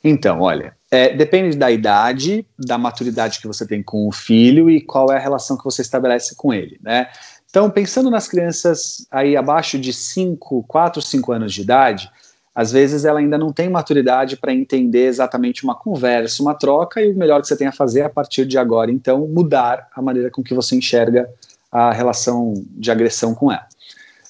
Então, 0.03 0.41
olha, 0.41 0.75
é, 0.91 1.15
depende 1.15 1.57
da 1.57 1.71
idade, 1.71 2.45
da 2.59 2.77
maturidade 2.77 3.39
que 3.39 3.47
você 3.47 3.67
tem 3.67 3.83
com 3.83 4.09
o 4.09 4.13
filho 4.13 4.69
e 4.69 4.81
qual 4.81 5.13
é 5.13 5.17
a 5.17 5.21
relação 5.21 5.57
que 5.57 5.65
você 5.65 5.83
estabelece 5.83 6.35
com 6.35 6.53
ele, 6.53 6.79
né? 6.83 7.07
Então, 7.51 7.69
pensando 7.69 8.11
nas 8.11 8.29
crianças 8.29 9.07
aí 9.11 9.37
abaixo 9.37 9.77
de 9.77 9.93
5, 9.93 10.65
4, 10.69 11.03
5 11.03 11.33
anos 11.33 11.53
de 11.53 11.63
idade, 11.63 12.11
às 12.55 12.71
vezes 12.71 13.05
ela 13.05 13.19
ainda 13.19 13.37
não 13.37 13.53
tem 13.53 13.69
maturidade 13.69 14.37
para 14.37 14.53
entender 14.53 15.07
exatamente 15.07 15.65
uma 15.65 15.75
conversa, 15.75 16.43
uma 16.43 16.55
troca, 16.55 17.03
e 17.03 17.13
o 17.13 17.17
melhor 17.17 17.41
que 17.41 17.49
você 17.49 17.57
tem 17.57 17.67
a 17.67 17.73
fazer 17.73 18.01
é, 18.01 18.05
a 18.05 18.11
partir 18.11 18.47
de 18.47 18.57
agora, 18.57 18.91
então, 18.91 19.27
mudar 19.27 19.89
a 19.95 20.01
maneira 20.01 20.31
com 20.31 20.43
que 20.43 20.55
você 20.55 20.77
enxerga 20.77 21.29
a 21.73 21.93
relação 21.93 22.55
de 22.71 22.91
agressão 22.91 23.35
com 23.35 23.51
ela. 23.51 23.67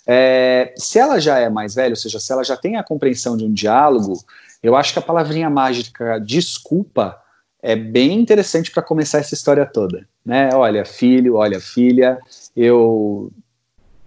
É, 0.06 0.72
se 0.76 0.98
ela 0.98 1.20
já 1.20 1.38
é 1.38 1.48
mais 1.48 1.74
velha, 1.74 1.92
ou 1.92 1.96
seja, 1.96 2.18
se 2.18 2.33
ela 2.33 2.42
já 2.42 2.56
tem 2.56 2.76
a 2.76 2.83
compreensão 2.83 3.37
de 3.37 3.44
um 3.44 3.52
diálogo, 3.52 4.14
eu 4.62 4.74
acho 4.74 4.92
que 4.92 4.98
a 4.98 5.02
palavrinha 5.02 5.48
mágica 5.50 6.18
desculpa 6.18 7.20
é 7.62 7.76
bem 7.76 8.18
interessante 8.18 8.70
para 8.70 8.83
começar 8.83 9.18
essa 9.18 9.35
história 9.35 9.66
toda. 9.66 10.06
Né? 10.24 10.50
Olha, 10.54 10.85
filho, 10.85 11.37
olha, 11.37 11.61
filha, 11.61 12.18
eu 12.56 13.33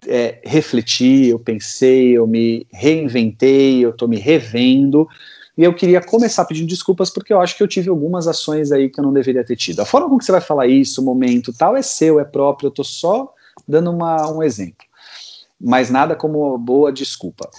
é, 0.07 0.39
refleti, 0.43 1.27
eu 1.27 1.39
pensei, 1.39 2.17
eu 2.17 2.27
me 2.27 2.67
reinventei, 2.71 3.83
eu 3.83 3.89
estou 3.89 4.07
me 4.07 4.17
revendo, 4.17 5.07
e 5.57 5.63
eu 5.63 5.73
queria 5.73 6.01
começar 6.01 6.45
pedindo 6.45 6.67
desculpas 6.67 7.09
porque 7.09 7.31
eu 7.31 7.39
acho 7.39 7.55
que 7.55 7.61
eu 7.61 7.67
tive 7.67 7.89
algumas 7.89 8.27
ações 8.27 8.71
aí 8.71 8.89
que 8.89 8.99
eu 8.99 9.03
não 9.03 9.13
deveria 9.13 9.43
ter 9.43 9.55
tido. 9.55 9.81
A 9.81 9.85
forma 9.85 10.07
como 10.07 10.21
você 10.21 10.31
vai 10.31 10.41
falar 10.41 10.67
isso, 10.67 11.01
o 11.01 11.05
momento 11.05 11.53
tal, 11.53 11.75
é 11.75 11.81
seu, 11.81 12.19
é 12.19 12.25
próprio, 12.25 12.67
eu 12.67 12.69
estou 12.69 12.85
só 12.85 13.31
dando 13.67 13.91
uma, 13.91 14.31
um 14.31 14.41
exemplo. 14.41 14.85
Mas 15.61 15.89
nada 15.89 16.15
como 16.15 16.49
uma 16.49 16.57
boa 16.57 16.91
desculpa. 16.91 17.49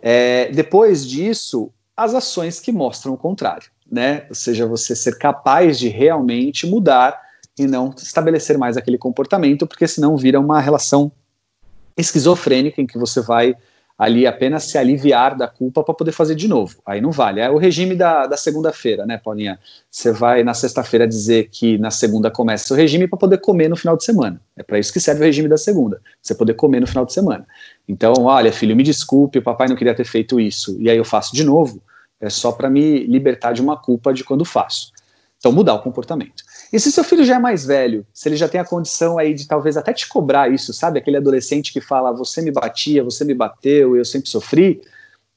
É, 0.00 0.50
depois 0.50 1.06
disso, 1.06 1.70
as 1.96 2.14
ações 2.14 2.58
que 2.58 2.72
mostram 2.72 3.12
o 3.12 3.18
contrário, 3.18 3.70
né? 3.90 4.24
Ou 4.28 4.34
seja, 4.34 4.66
você 4.66 4.96
ser 4.96 5.18
capaz 5.18 5.78
de 5.78 5.88
realmente 5.88 6.66
mudar 6.66 7.20
e 7.58 7.66
não 7.66 7.94
estabelecer 7.96 8.56
mais 8.56 8.76
aquele 8.76 8.98
comportamento, 8.98 9.66
porque 9.66 9.86
senão 9.86 10.16
vira 10.16 10.40
uma 10.40 10.60
relação 10.60 11.12
esquizofrênica 11.96 12.80
em 12.80 12.86
que 12.86 12.98
você 12.98 13.20
vai 13.20 13.54
ali 13.98 14.26
apenas 14.26 14.64
se 14.64 14.76
aliviar 14.76 15.36
da 15.36 15.46
culpa 15.46 15.84
para 15.84 15.94
poder 15.94 16.12
fazer 16.12 16.34
de 16.34 16.48
novo. 16.48 16.76
Aí 16.84 17.00
não 17.00 17.12
vale. 17.12 17.40
É 17.40 17.50
o 17.50 17.56
regime 17.56 17.94
da, 17.94 18.26
da 18.26 18.36
segunda-feira, 18.36 19.06
né, 19.06 19.16
Paulinha? 19.16 19.60
Você 19.90 20.10
vai 20.10 20.42
na 20.42 20.54
sexta-feira 20.54 21.06
dizer 21.06 21.48
que 21.50 21.78
na 21.78 21.90
segunda 21.90 22.30
começa 22.30 22.74
o 22.74 22.76
regime 22.76 23.06
para 23.06 23.18
poder 23.18 23.38
comer 23.38 23.68
no 23.68 23.76
final 23.76 23.96
de 23.96 24.04
semana. 24.04 24.40
É 24.56 24.62
para 24.62 24.78
isso 24.78 24.92
que 24.92 24.98
serve 24.98 25.20
o 25.20 25.24
regime 25.24 25.48
da 25.48 25.56
segunda, 25.56 26.00
você 26.20 26.34
poder 26.34 26.54
comer 26.54 26.80
no 26.80 26.86
final 26.86 27.04
de 27.04 27.12
semana. 27.12 27.46
Então, 27.86 28.12
olha, 28.22 28.52
filho, 28.52 28.74
me 28.74 28.82
desculpe, 28.82 29.38
o 29.38 29.42
papai 29.42 29.68
não 29.68 29.76
queria 29.76 29.94
ter 29.94 30.04
feito 30.04 30.40
isso, 30.40 30.76
e 30.80 30.90
aí 30.90 30.96
eu 30.96 31.04
faço 31.04 31.34
de 31.34 31.44
novo, 31.44 31.80
é 32.20 32.30
só 32.30 32.50
para 32.50 32.70
me 32.70 33.04
libertar 33.06 33.52
de 33.52 33.60
uma 33.60 33.76
culpa 33.76 34.12
de 34.12 34.24
quando 34.24 34.44
faço. 34.44 34.90
Então, 35.38 35.52
mudar 35.52 35.74
o 35.74 35.80
comportamento. 35.80 36.42
E 36.72 36.80
se 36.80 36.90
seu 36.90 37.04
filho 37.04 37.24
já 37.24 37.36
é 37.36 37.38
mais 37.38 37.66
velho, 37.66 38.06
se 38.14 38.28
ele 38.28 38.36
já 38.36 38.48
tem 38.48 38.60
a 38.60 38.64
condição 38.64 39.18
aí 39.18 39.34
de 39.34 39.46
talvez 39.46 39.76
até 39.76 39.92
te 39.92 40.08
cobrar 40.08 40.50
isso, 40.50 40.72
sabe? 40.72 40.98
Aquele 40.98 41.18
adolescente 41.18 41.72
que 41.72 41.80
fala, 41.80 42.12
você 42.12 42.40
me 42.40 42.50
batia, 42.50 43.04
você 43.04 43.24
me 43.24 43.34
bateu, 43.34 43.94
eu 43.94 44.04
sempre 44.04 44.30
sofri. 44.30 44.80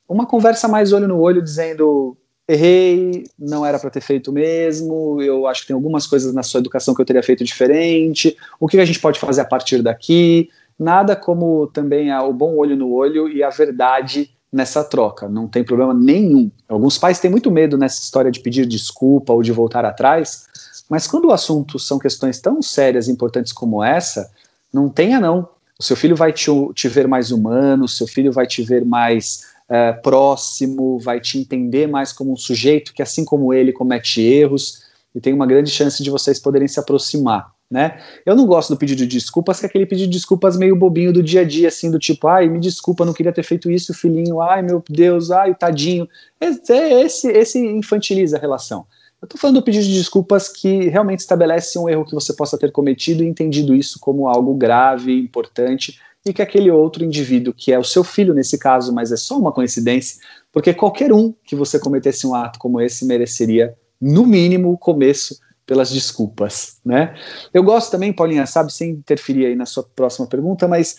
Uma 0.07 0.25
conversa 0.25 0.67
mais 0.67 0.93
olho 0.93 1.07
no 1.07 1.19
olho 1.19 1.41
dizendo, 1.41 2.15
errei, 2.47 3.25
não 3.37 3.65
era 3.65 3.77
para 3.77 3.89
ter 3.89 4.01
feito 4.01 4.31
mesmo, 4.31 5.21
eu 5.21 5.45
acho 5.45 5.61
que 5.61 5.67
tem 5.67 5.73
algumas 5.73 6.07
coisas 6.07 6.33
na 6.33 6.43
sua 6.43 6.59
educação 6.59 6.93
que 6.93 7.01
eu 7.01 7.05
teria 7.05 7.23
feito 7.23 7.43
diferente, 7.43 8.37
o 8.59 8.67
que 8.67 8.79
a 8.79 8.85
gente 8.85 8.99
pode 8.99 9.19
fazer 9.19 9.41
a 9.41 9.45
partir 9.45 9.81
daqui? 9.81 10.49
Nada 10.77 11.15
como 11.15 11.67
também 11.67 12.13
o 12.13 12.31
bom 12.31 12.55
olho 12.55 12.77
no 12.77 12.93
olho 12.93 13.27
e 13.27 13.43
a 13.43 13.49
verdade 13.49 14.29
nessa 14.51 14.83
troca, 14.85 15.27
não 15.27 15.49
tem 15.49 15.65
problema 15.65 15.93
nenhum. 15.93 16.49
Alguns 16.69 16.97
pais 16.97 17.19
têm 17.19 17.29
muito 17.29 17.51
medo 17.51 17.77
nessa 17.77 18.01
história 18.01 18.31
de 18.31 18.39
pedir 18.39 18.65
desculpa 18.65 19.33
ou 19.33 19.41
de 19.41 19.51
voltar 19.51 19.83
atrás, 19.83 20.45
mas 20.89 21.07
quando 21.07 21.25
o 21.25 21.31
assunto 21.31 21.79
são 21.79 21.97
questões 21.97 22.39
tão 22.39 22.61
sérias 22.61 23.07
e 23.07 23.11
importantes 23.11 23.51
como 23.51 23.83
essa, 23.83 24.31
não 24.73 24.89
tenha 24.89 25.19
não. 25.19 25.49
O 25.79 25.83
seu 25.83 25.95
filho 25.95 26.15
vai 26.15 26.31
te, 26.31 26.49
te 26.73 26.87
ver 26.87 27.07
mais 27.07 27.31
humano, 27.31 27.87
seu 27.87 28.07
filho 28.07 28.31
vai 28.31 28.45
te 28.45 28.61
ver 28.61 28.85
mais 28.85 29.41
uh, 29.69 30.01
próximo, 30.01 30.99
vai 30.99 31.19
te 31.19 31.37
entender 31.37 31.87
mais 31.87 32.13
como 32.13 32.31
um 32.31 32.37
sujeito 32.37 32.93
que, 32.93 33.01
assim 33.01 33.25
como 33.25 33.53
ele, 33.53 33.73
comete 33.73 34.21
erros 34.21 34.83
e 35.13 35.19
tem 35.19 35.33
uma 35.33 35.47
grande 35.47 35.69
chance 35.69 36.01
de 36.03 36.09
vocês 36.09 36.39
poderem 36.39 36.67
se 36.67 36.79
aproximar. 36.79 37.53
Né? 37.69 37.99
Eu 38.25 38.35
não 38.35 38.45
gosto 38.45 38.73
do 38.73 38.77
pedido 38.77 38.99
de 38.99 39.07
desculpas, 39.07 39.59
que 39.59 39.65
é 39.65 39.69
aquele 39.69 39.87
pedido 39.87 40.09
de 40.09 40.17
desculpas 40.17 40.55
meio 40.55 40.75
bobinho 40.75 41.11
do 41.11 41.23
dia 41.23 41.41
a 41.41 41.43
dia, 41.43 41.67
assim, 41.67 41.89
do 41.89 41.97
tipo, 41.97 42.27
ai, 42.27 42.47
me 42.47 42.59
desculpa, 42.59 43.03
não 43.03 43.13
queria 43.13 43.33
ter 43.33 43.43
feito 43.43 43.71
isso, 43.71 43.93
filhinho, 43.93 44.39
ai, 44.39 44.61
meu 44.61 44.83
Deus, 44.87 45.31
ai, 45.31 45.55
tadinho. 45.55 46.07
Esse, 46.39 47.27
esse 47.27 47.59
infantiliza 47.59 48.37
a 48.37 48.39
relação. 48.39 48.85
Eu 49.25 49.27
estou 49.27 49.39
falando 49.39 49.55
do 49.55 49.63
pedido 49.63 49.83
de 49.85 49.97
desculpas 49.97 50.47
que 50.47 50.87
realmente 50.87 51.21
estabelece 51.21 51.79
um 51.79 51.89
erro 51.89 52.05
que 52.05 52.13
você 52.13 52.31
possa 52.31 52.59
ter 52.59 52.71
cometido 52.71 53.23
e 53.23 53.27
entendido 53.27 53.73
isso 53.73 53.99
como 53.99 54.27
algo 54.27 54.53
grave, 54.53 55.19
importante, 55.19 55.99
e 56.23 56.31
que 56.31 56.43
aquele 56.43 56.69
outro 56.69 57.03
indivíduo, 57.03 57.51
que 57.51 57.71
é 57.71 57.79
o 57.79 57.83
seu 57.83 58.03
filho 58.03 58.35
nesse 58.35 58.59
caso, 58.59 58.93
mas 58.93 59.11
é 59.11 59.17
só 59.17 59.35
uma 59.35 59.51
coincidência, 59.51 60.21
porque 60.51 60.75
qualquer 60.75 61.11
um 61.11 61.33
que 61.43 61.55
você 61.55 61.79
cometesse 61.79 62.27
um 62.27 62.35
ato 62.35 62.59
como 62.59 62.79
esse 62.79 63.03
mereceria, 63.03 63.75
no 63.99 64.27
mínimo, 64.27 64.71
o 64.71 64.77
começo 64.77 65.39
pelas 65.65 65.89
desculpas, 65.89 66.77
né? 66.85 67.15
Eu 67.51 67.63
gosto 67.63 67.89
também, 67.89 68.13
Paulinha, 68.13 68.45
sabe, 68.45 68.71
sem 68.71 68.91
interferir 68.91 69.47
aí 69.47 69.55
na 69.55 69.65
sua 69.65 69.81
próxima 69.81 70.27
pergunta, 70.27 70.67
mas 70.67 70.97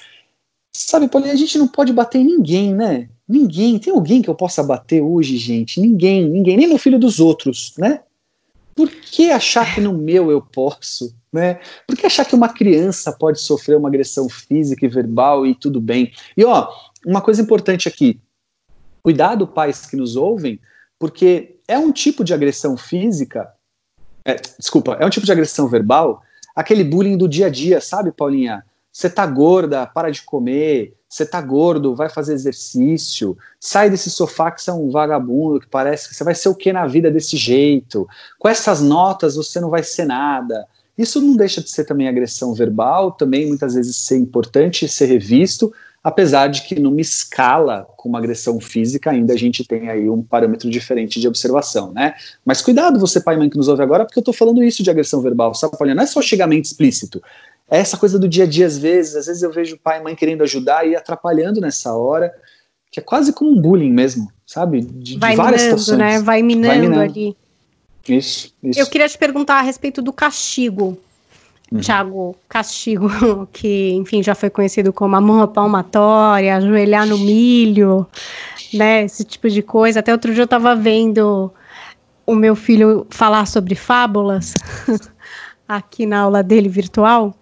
sabe, 0.72 1.06
Paulinha, 1.06 1.32
a 1.32 1.36
gente 1.36 1.56
não 1.58 1.68
pode 1.68 1.92
bater 1.92 2.18
em 2.18 2.24
ninguém, 2.24 2.74
né? 2.74 3.08
Ninguém, 3.28 3.78
tem 3.78 3.92
alguém 3.92 4.20
que 4.20 4.28
eu 4.28 4.34
possa 4.34 4.64
bater 4.64 5.00
hoje, 5.00 5.36
gente? 5.36 5.80
Ninguém, 5.80 6.28
ninguém, 6.28 6.56
nem 6.56 6.66
no 6.66 6.76
filho 6.76 6.98
dos 6.98 7.20
outros, 7.20 7.72
né? 7.78 8.00
Por 8.76 8.90
que 8.90 9.30
achar 9.30 9.74
que 9.74 9.80
no 9.80 9.94
meu 9.94 10.30
eu 10.30 10.42
posso? 10.42 11.16
Né? 11.32 11.58
Por 11.86 11.96
que 11.96 12.04
achar 12.04 12.26
que 12.26 12.34
uma 12.34 12.50
criança 12.50 13.10
pode 13.10 13.40
sofrer 13.40 13.76
uma 13.76 13.88
agressão 13.88 14.28
física 14.28 14.84
e 14.84 14.88
verbal 14.88 15.46
e 15.46 15.54
tudo 15.54 15.80
bem? 15.80 16.12
E 16.36 16.44
ó, 16.44 16.68
uma 17.04 17.22
coisa 17.22 17.40
importante 17.40 17.88
aqui: 17.88 18.20
cuidado, 19.02 19.46
pais 19.46 19.86
que 19.86 19.96
nos 19.96 20.14
ouvem, 20.14 20.60
porque 20.98 21.56
é 21.66 21.78
um 21.78 21.90
tipo 21.90 22.22
de 22.22 22.34
agressão 22.34 22.76
física, 22.76 23.50
é, 24.22 24.36
desculpa, 24.58 24.98
é 25.00 25.06
um 25.06 25.10
tipo 25.10 25.24
de 25.24 25.32
agressão 25.32 25.66
verbal, 25.68 26.22
aquele 26.54 26.84
bullying 26.84 27.16
do 27.16 27.26
dia 27.26 27.46
a 27.46 27.50
dia, 27.50 27.80
sabe, 27.80 28.12
Paulinha? 28.12 28.62
Você 28.96 29.10
tá 29.10 29.26
gorda, 29.26 29.84
para 29.86 30.10
de 30.10 30.22
comer, 30.22 30.96
você 31.06 31.26
tá 31.26 31.38
gordo, 31.38 31.94
vai 31.94 32.08
fazer 32.08 32.32
exercício, 32.32 33.36
sai 33.60 33.90
desse 33.90 34.08
sofá 34.08 34.50
que 34.50 34.62
você 34.62 34.70
é 34.70 34.72
um 34.72 34.88
vagabundo, 34.88 35.60
que 35.60 35.66
parece 35.66 36.08
que 36.08 36.14
você 36.14 36.24
vai 36.24 36.34
ser 36.34 36.48
o 36.48 36.54
que 36.54 36.72
na 36.72 36.86
vida 36.86 37.10
desse 37.10 37.36
jeito, 37.36 38.08
com 38.38 38.48
essas 38.48 38.80
notas 38.80 39.36
você 39.36 39.60
não 39.60 39.68
vai 39.68 39.82
ser 39.82 40.06
nada. 40.06 40.66
Isso 40.96 41.20
não 41.20 41.36
deixa 41.36 41.60
de 41.60 41.68
ser 41.68 41.84
também 41.84 42.08
agressão 42.08 42.54
verbal, 42.54 43.12
também 43.12 43.46
muitas 43.46 43.74
vezes 43.74 43.96
ser 43.96 44.16
importante 44.16 44.88
ser 44.88 45.04
revisto, 45.04 45.70
apesar 46.06 46.46
de 46.46 46.62
que 46.62 46.78
numa 46.78 47.00
escala 47.00 47.84
com 47.96 48.08
uma 48.08 48.18
agressão 48.18 48.60
física 48.60 49.10
ainda 49.10 49.34
a 49.34 49.36
gente 49.36 49.64
tem 49.64 49.90
aí 49.90 50.08
um 50.08 50.22
parâmetro 50.22 50.70
diferente 50.70 51.18
de 51.18 51.26
observação, 51.26 51.92
né? 51.92 52.14
Mas 52.44 52.62
cuidado 52.62 53.00
você 53.00 53.20
pai 53.20 53.34
e 53.34 53.38
mãe 53.38 53.50
que 53.50 53.56
nos 53.56 53.66
ouve 53.66 53.82
agora, 53.82 54.04
porque 54.04 54.20
eu 54.20 54.22
tô 54.22 54.32
falando 54.32 54.62
isso 54.62 54.84
de 54.84 54.88
agressão 54.88 55.20
verbal, 55.20 55.52
sabe, 55.52 55.76
Paulinha? 55.76 55.96
Não 55.96 56.04
é 56.04 56.06
só 56.06 56.22
xingamento 56.22 56.66
explícito, 56.66 57.20
é 57.68 57.78
essa 57.78 57.96
coisa 57.96 58.20
do 58.20 58.28
dia 58.28 58.44
a 58.44 58.46
dia, 58.46 58.66
às 58.66 58.78
vezes, 58.78 59.16
às 59.16 59.26
vezes 59.26 59.42
eu 59.42 59.50
vejo 59.50 59.76
pai 59.82 59.98
e 59.98 60.02
mãe 60.04 60.14
querendo 60.14 60.44
ajudar 60.44 60.86
e 60.86 60.94
atrapalhando 60.94 61.60
nessa 61.60 61.92
hora, 61.92 62.32
que 62.88 63.00
é 63.00 63.02
quase 63.02 63.32
como 63.32 63.50
um 63.50 63.60
bullying 63.60 63.90
mesmo, 63.90 64.30
sabe? 64.46 64.82
De, 64.82 65.18
Vai 65.18 65.32
de 65.32 65.36
várias 65.36 65.62
minando, 65.62 65.80
situações. 65.80 66.12
né? 66.12 66.20
Vai 66.20 66.40
minando, 66.40 66.68
Vai 66.68 66.78
minando 66.78 67.00
ali. 67.00 67.36
Isso, 68.08 68.54
isso. 68.62 68.78
Eu 68.78 68.86
queria 68.86 69.08
te 69.08 69.18
perguntar 69.18 69.56
a 69.58 69.62
respeito 69.62 70.00
do 70.00 70.12
castigo. 70.12 70.96
Uhum. 71.70 71.80
Tiago, 71.80 72.36
castigo, 72.48 73.08
que, 73.52 73.92
enfim, 73.92 74.22
já 74.22 74.34
foi 74.34 74.48
conhecido 74.48 74.92
como 74.92 75.16
a 75.16 75.20
mão 75.20 75.46
palmatória, 75.48 76.56
ajoelhar 76.56 77.06
no 77.06 77.18
milho, 77.18 78.06
né? 78.72 79.04
Esse 79.04 79.24
tipo 79.24 79.50
de 79.50 79.62
coisa. 79.62 80.00
Até 80.00 80.12
outro 80.12 80.32
dia 80.32 80.42
eu 80.42 80.46
estava 80.46 80.76
vendo 80.76 81.52
o 82.24 82.34
meu 82.34 82.54
filho 82.54 83.06
falar 83.10 83.46
sobre 83.46 83.74
fábulas 83.74 84.54
aqui 85.66 86.06
na 86.06 86.20
aula 86.20 86.42
dele 86.42 86.68
virtual. 86.68 87.34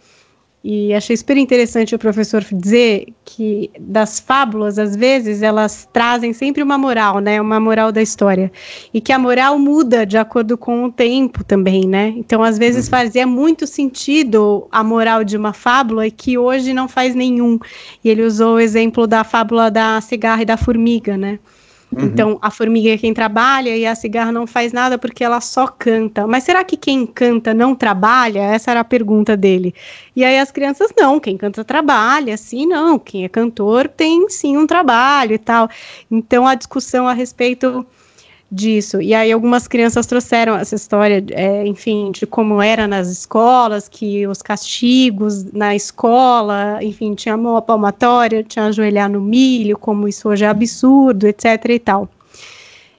E 0.66 0.94
achei 0.94 1.14
super 1.14 1.37
interessante 1.37 1.94
o 1.94 1.98
professor 1.98 2.42
dizer 2.50 3.09
que 3.22 3.70
das 3.79 4.18
fábulas, 4.18 4.79
às 4.79 4.96
vezes, 4.96 5.42
elas 5.42 5.87
trazem 5.92 6.33
sempre 6.33 6.62
uma 6.62 6.79
moral, 6.79 7.18
né? 7.18 7.38
Uma 7.38 7.61
moral 7.61 7.92
da 7.92 8.00
história. 8.00 8.50
E 8.92 8.98
que 8.98 9.12
a 9.12 9.18
moral 9.18 9.59
muda 9.59 10.07
de 10.07 10.16
acordo 10.16 10.57
com 10.57 10.85
o 10.85 10.90
tempo 10.90 11.44
também, 11.44 11.87
né? 11.87 12.14
Então, 12.16 12.42
às 12.42 12.57
vezes, 12.57 12.87
uhum. 12.87 12.90
fazia 12.92 13.27
muito 13.27 13.66
sentido 13.66 14.66
a 14.72 14.83
moral 14.83 15.22
de 15.22 15.37
uma 15.37 15.53
fábula 15.53 16.07
e 16.07 16.11
que 16.11 16.38
hoje 16.38 16.72
não 16.72 16.88
faz 16.88 17.14
nenhum. 17.14 17.59
E 18.03 18.09
ele 18.09 18.22
usou 18.22 18.55
o 18.55 18.61
exemplo 18.61 19.07
da 19.07 19.22
fábula 19.22 19.70
da 19.70 20.00
cigarra 20.00 20.40
e 20.40 20.46
da 20.46 20.57
formiga, 20.57 21.14
né? 21.14 21.38
Uhum. 21.96 22.04
Então, 22.07 22.38
a 22.42 22.50
formiga 22.50 22.90
é 22.90 22.98
quem 22.98 23.14
trabalha 23.14 23.76
e 23.76 23.87
a 23.87 23.94
cigarra 23.94 24.33
não 24.33 24.46
faz 24.46 24.72
nada 24.72 24.98
porque 24.98 25.22
ela 25.22 25.40
só 25.40 25.66
canta. 25.66 26.26
Mas 26.26 26.44
será 26.44 26.64
que 26.64 26.76
quem 26.76 27.07
canta 27.07 27.54
não 27.54 27.74
trabalha? 27.74 28.40
Essa 28.40 28.72
era 28.72 28.80
a 28.80 28.85
pergunta 28.85 29.37
dele. 29.37 29.74
E 30.14 30.24
aí 30.24 30.38
as 30.38 30.50
crianças, 30.50 30.90
não, 30.98 31.20
quem 31.20 31.37
canta 31.37 31.64
trabalha, 31.64 32.37
sim, 32.37 32.66
não. 32.66 32.98
Quem 32.98 33.24
é 33.24 33.28
cantor 33.28 33.88
tem 33.88 34.28
sim 34.28 34.57
um 34.57 34.66
trabalho 34.66 35.35
e 35.35 35.38
tal. 35.38 35.68
Então, 36.11 36.46
a 36.46 36.54
discussão 36.54 37.07
a 37.07 37.12
respeito 37.12 37.87
disso. 38.50 39.00
E 39.00 39.14
aí 39.14 39.33
algumas 39.33 39.66
crianças 39.66 40.07
trouxeram 40.07 40.57
essa 40.57 40.74
história, 40.74 41.24
é, 41.30 41.66
enfim, 41.66 42.11
de 42.12 42.26
como 42.26 42.62
era 42.62 42.87
nas 42.87 43.09
escolas, 43.09 43.88
que 43.88 44.26
os 44.26 44.42
castigos 44.42 45.52
na 45.52 45.74
escola, 45.74 46.78
enfim, 46.83 47.14
tinha 47.14 47.37
mão 47.37 47.61
palmatória, 47.61 48.44
tinha 48.44 48.66
ajoelhar 48.66 49.11
no 49.11 49.20
milho, 49.20 49.78
como 49.78 50.07
isso 50.09 50.28
hoje 50.28 50.44
é 50.44 50.48
absurdo, 50.48 51.26
etc 51.26 51.64
e 51.68 51.78
tal. 51.78 52.09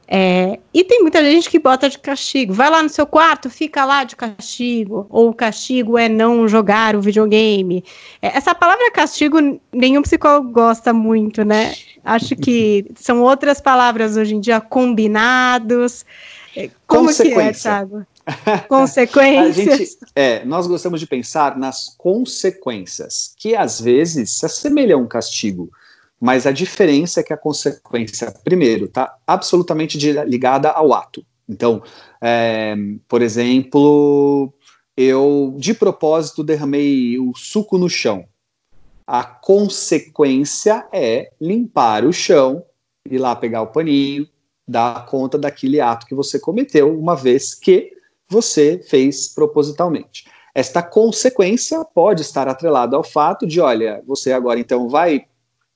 É, 0.07 0.59
e 0.71 0.83
tem 0.83 1.01
muita 1.01 1.23
gente 1.23 1.49
que 1.49 1.57
bota 1.57 1.89
de 1.89 1.97
castigo. 1.97 2.53
Vai 2.53 2.69
lá 2.69 2.83
no 2.83 2.89
seu 2.89 3.07
quarto, 3.07 3.49
fica 3.49 3.83
lá 3.85 4.03
de 4.03 4.15
castigo. 4.15 5.07
Ou 5.09 5.29
o 5.29 5.33
castigo 5.33 5.97
é 5.97 6.07
não 6.07 6.47
jogar 6.47 6.95
o 6.95 7.01
videogame. 7.01 7.83
É, 8.21 8.37
essa 8.37 8.53
palavra 8.53 8.91
castigo, 8.91 9.37
nenhum 9.73 10.01
psicólogo 10.03 10.51
gosta 10.51 10.93
muito, 10.93 11.43
né? 11.43 11.73
Acho 12.05 12.35
que 12.35 12.85
são 12.95 13.21
outras 13.21 13.59
palavras 13.59 14.15
hoje 14.15 14.35
em 14.35 14.39
dia, 14.39 14.61
combinados. 14.61 16.05
É, 16.55 16.69
como 16.85 17.13
que 17.13 17.33
é, 17.33 17.51
Thiago? 17.51 18.05
Consequências. 18.69 19.55
gente, 19.55 19.97
é, 20.15 20.45
nós 20.45 20.67
gostamos 20.67 20.99
de 20.99 21.07
pensar 21.07 21.57
nas 21.57 21.95
consequências, 21.97 23.33
que 23.37 23.55
às 23.55 23.81
vezes 23.81 24.37
se 24.37 24.45
assemelham 24.45 24.99
a 24.99 25.03
um 25.03 25.07
castigo. 25.07 25.69
Mas 26.21 26.45
a 26.45 26.51
diferença 26.51 27.19
é 27.19 27.23
que 27.23 27.33
a 27.33 27.37
consequência, 27.37 28.33
primeiro, 28.43 28.85
está 28.85 29.15
absolutamente 29.27 29.97
ligada 30.23 30.69
ao 30.69 30.93
ato. 30.93 31.25
Então, 31.47 31.83
é, 32.21 32.75
por 33.07 33.21
exemplo, 33.21 34.53
eu 34.95 35.55
de 35.57 35.73
propósito 35.73 36.43
derramei 36.43 37.19
o 37.19 37.33
suco 37.35 37.77
no 37.77 37.89
chão. 37.89 38.25
A 39.07 39.23
consequência 39.23 40.87
é 40.91 41.31
limpar 41.39 42.05
o 42.05 42.11
chão, 42.11 42.63
ir 43.09 43.19
lá 43.19 43.35
pegar 43.35 43.61
o 43.61 43.67
paninho, 43.67 44.27
dar 44.67 45.05
conta 45.05 45.37
daquele 45.37 45.79
ato 45.79 46.07
que 46.07 46.15
você 46.15 46.39
cometeu, 46.39 46.97
uma 46.97 47.15
vez 47.15 47.53
que 47.53 47.91
você 48.27 48.79
fez 48.89 49.27
propositalmente. 49.27 50.25
Esta 50.55 50.81
consequência 50.81 51.83
pode 51.85 52.21
estar 52.21 52.47
atrelada 52.47 52.95
ao 52.95 53.03
fato 53.03 53.45
de, 53.45 53.61
olha, 53.61 54.01
você 54.07 54.31
agora 54.31 54.59
então 54.59 54.89
vai 54.89 55.25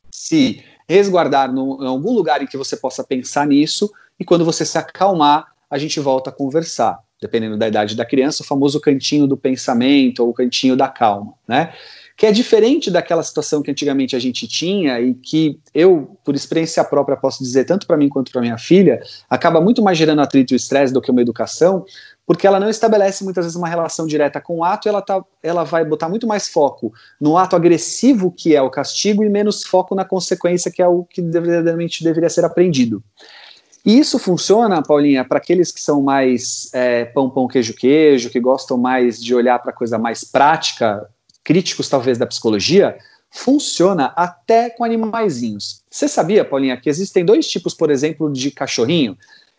se 0.09 0.63
resguardar 0.87 1.53
no, 1.53 1.83
em 1.83 1.87
algum 1.87 2.13
lugar 2.13 2.41
em 2.41 2.47
que 2.47 2.57
você 2.57 2.75
possa 2.75 3.03
pensar 3.03 3.45
nisso, 3.45 3.91
e 4.19 4.25
quando 4.25 4.43
você 4.43 4.65
se 4.65 4.77
acalmar, 4.77 5.53
a 5.69 5.77
gente 5.77 5.99
volta 5.99 6.31
a 6.31 6.33
conversar. 6.33 6.99
Dependendo 7.21 7.57
da 7.57 7.67
idade 7.67 7.95
da 7.95 8.05
criança, 8.05 8.41
o 8.41 8.45
famoso 8.45 8.79
cantinho 8.79 9.27
do 9.27 9.37
pensamento 9.37 10.23
ou 10.23 10.29
o 10.29 10.33
cantinho 10.33 10.75
da 10.75 10.87
calma, 10.87 11.33
né? 11.47 11.73
Que 12.19 12.25
é 12.25 12.33
diferente 12.33 12.91
daquela 12.91 13.23
situação 13.23 13.61
que 13.61 13.71
antigamente 13.71 14.13
a 14.13 14.19
gente 14.19 14.45
tinha 14.45 14.99
e 14.99 15.13
que 15.13 15.57
eu, 15.73 16.17
por 16.25 16.35
experiência 16.35 16.83
própria, 16.83 17.15
posso 17.15 17.41
dizer, 17.41 17.63
tanto 17.63 17.87
para 17.87 17.95
mim 17.95 18.09
quanto 18.09 18.29
para 18.29 18.41
minha 18.41 18.57
filha, 18.57 19.01
acaba 19.29 19.61
muito 19.61 19.81
mais 19.81 19.97
gerando 19.97 20.19
atrito 20.19 20.53
e 20.53 20.57
estresse 20.57 20.93
do 20.93 21.01
que 21.01 21.09
uma 21.09 21.21
educação, 21.21 21.85
porque 22.27 22.45
ela 22.45 22.59
não 22.59 22.69
estabelece 22.69 23.23
muitas 23.23 23.45
vezes 23.45 23.55
uma 23.55 23.69
relação 23.69 24.05
direta 24.05 24.41
com 24.41 24.57
o 24.57 24.63
ato, 24.65 24.89
ela, 24.89 25.01
tá, 25.01 25.23
ela 25.41 25.63
vai 25.63 25.85
botar 25.85 26.09
muito 26.09 26.27
mais 26.27 26.49
foco 26.49 26.91
no 27.21 27.37
ato 27.37 27.55
agressivo 27.55 28.29
que 28.29 28.53
é 28.53 28.61
o 28.61 28.69
castigo 28.69 29.23
e 29.23 29.29
menos 29.29 29.63
foco 29.63 29.95
na 29.95 30.03
consequência 30.03 30.69
que 30.69 30.81
é 30.81 30.87
o 30.89 31.05
que 31.05 31.21
verdadeiramente 31.21 32.03
deveria 32.03 32.29
ser 32.29 32.43
aprendido. 32.43 33.01
E 33.85 33.97
isso 33.97 34.19
funciona, 34.19 34.83
Paulinha, 34.83 35.23
para 35.23 35.37
aqueles 35.37 35.71
que 35.71 35.79
são 35.79 36.01
mais 36.01 36.69
é, 36.73 37.05
pão, 37.05 37.29
pão, 37.29 37.47
queijo, 37.47 37.73
queijo, 37.73 38.29
que 38.29 38.41
gostam 38.41 38.77
mais 38.77 39.23
de 39.23 39.33
olhar 39.33 39.57
para 39.59 39.71
coisa 39.71 39.97
mais 39.97 40.25
prática, 40.25 41.09
críticos 41.49 41.89
talvez 41.89 42.19
da 42.19 42.27
psicologia, 42.27 42.95
funciona 43.31 44.13
até 44.15 44.69
com 44.69 44.83
animaizinhos. 44.83 45.81
Você 45.89 46.07
sabia, 46.07 46.45
Paulinha, 46.45 46.77
que 46.77 46.87
existem 46.87 47.25
dois 47.25 47.49
tipos, 47.49 47.73
por 47.73 47.89
exemplo, 47.89 48.31
de 48.31 48.51
cachorrinho? 48.51 49.17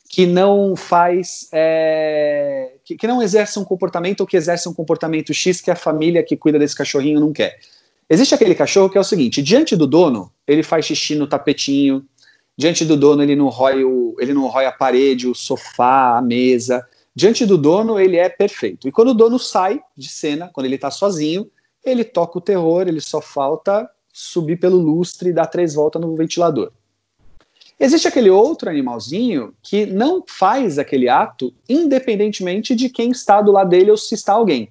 que 0.08 0.26
não 0.26 0.74
faz, 0.74 1.48
é, 1.52 2.72
que, 2.84 2.96
que, 2.96 3.06
não 3.06 3.22
exerce 3.22 3.60
um 3.60 3.64
comportamento 3.64 4.22
ou 4.22 4.26
que 4.26 4.36
exerce 4.36 4.68
um 4.68 4.74
comportamento 4.74 5.32
X 5.32 5.60
que 5.60 5.70
a 5.70 5.76
família 5.76 6.20
que 6.20 6.36
cuida 6.36 6.58
desse 6.58 6.74
cachorrinho 6.74 7.20
não 7.20 7.32
quer. 7.32 7.60
Existe 8.08 8.34
aquele 8.34 8.56
cachorro 8.56 8.90
que 8.90 8.98
é 8.98 9.00
o 9.00 9.04
seguinte: 9.04 9.40
diante 9.40 9.76
do 9.76 9.86
dono, 9.86 10.32
ele 10.48 10.64
faz 10.64 10.84
xixi 10.84 11.14
no 11.14 11.28
tapetinho, 11.28 12.04
diante 12.58 12.84
do 12.84 12.96
dono, 12.96 13.22
ele 13.22 13.36
não 13.36 13.48
rói, 13.48 13.84
o, 13.84 14.16
ele 14.18 14.34
não 14.34 14.48
rói 14.48 14.66
a 14.66 14.72
parede, 14.72 15.28
o 15.28 15.34
sofá, 15.34 16.18
a 16.18 16.22
mesa. 16.22 16.84
Diante 17.14 17.46
do 17.46 17.56
dono, 17.56 18.00
ele 18.00 18.16
é 18.16 18.28
perfeito. 18.28 18.88
E 18.88 18.92
quando 18.92 19.10
o 19.10 19.14
dono 19.14 19.38
sai 19.38 19.80
de 19.96 20.08
cena, 20.08 20.50
quando 20.52 20.66
ele 20.66 20.74
está 20.74 20.90
sozinho, 20.90 21.48
ele 21.84 22.04
toca 22.04 22.38
o 22.38 22.40
terror, 22.40 22.86
ele 22.86 23.00
só 23.00 23.20
falta 23.20 23.88
subir 24.12 24.58
pelo 24.58 24.76
lustre 24.76 25.30
e 25.30 25.32
dar 25.32 25.46
três 25.46 25.74
voltas 25.74 26.00
no 26.00 26.14
ventilador. 26.16 26.72
Existe 27.78 28.06
aquele 28.06 28.28
outro 28.28 28.68
animalzinho 28.68 29.54
que 29.62 29.86
não 29.86 30.22
faz 30.26 30.78
aquele 30.78 31.08
ato 31.08 31.54
independentemente 31.66 32.74
de 32.74 32.90
quem 32.90 33.10
está 33.10 33.40
do 33.40 33.52
lado 33.52 33.70
dele 33.70 33.90
ou 33.90 33.96
se 33.96 34.14
está 34.14 34.34
alguém. 34.34 34.70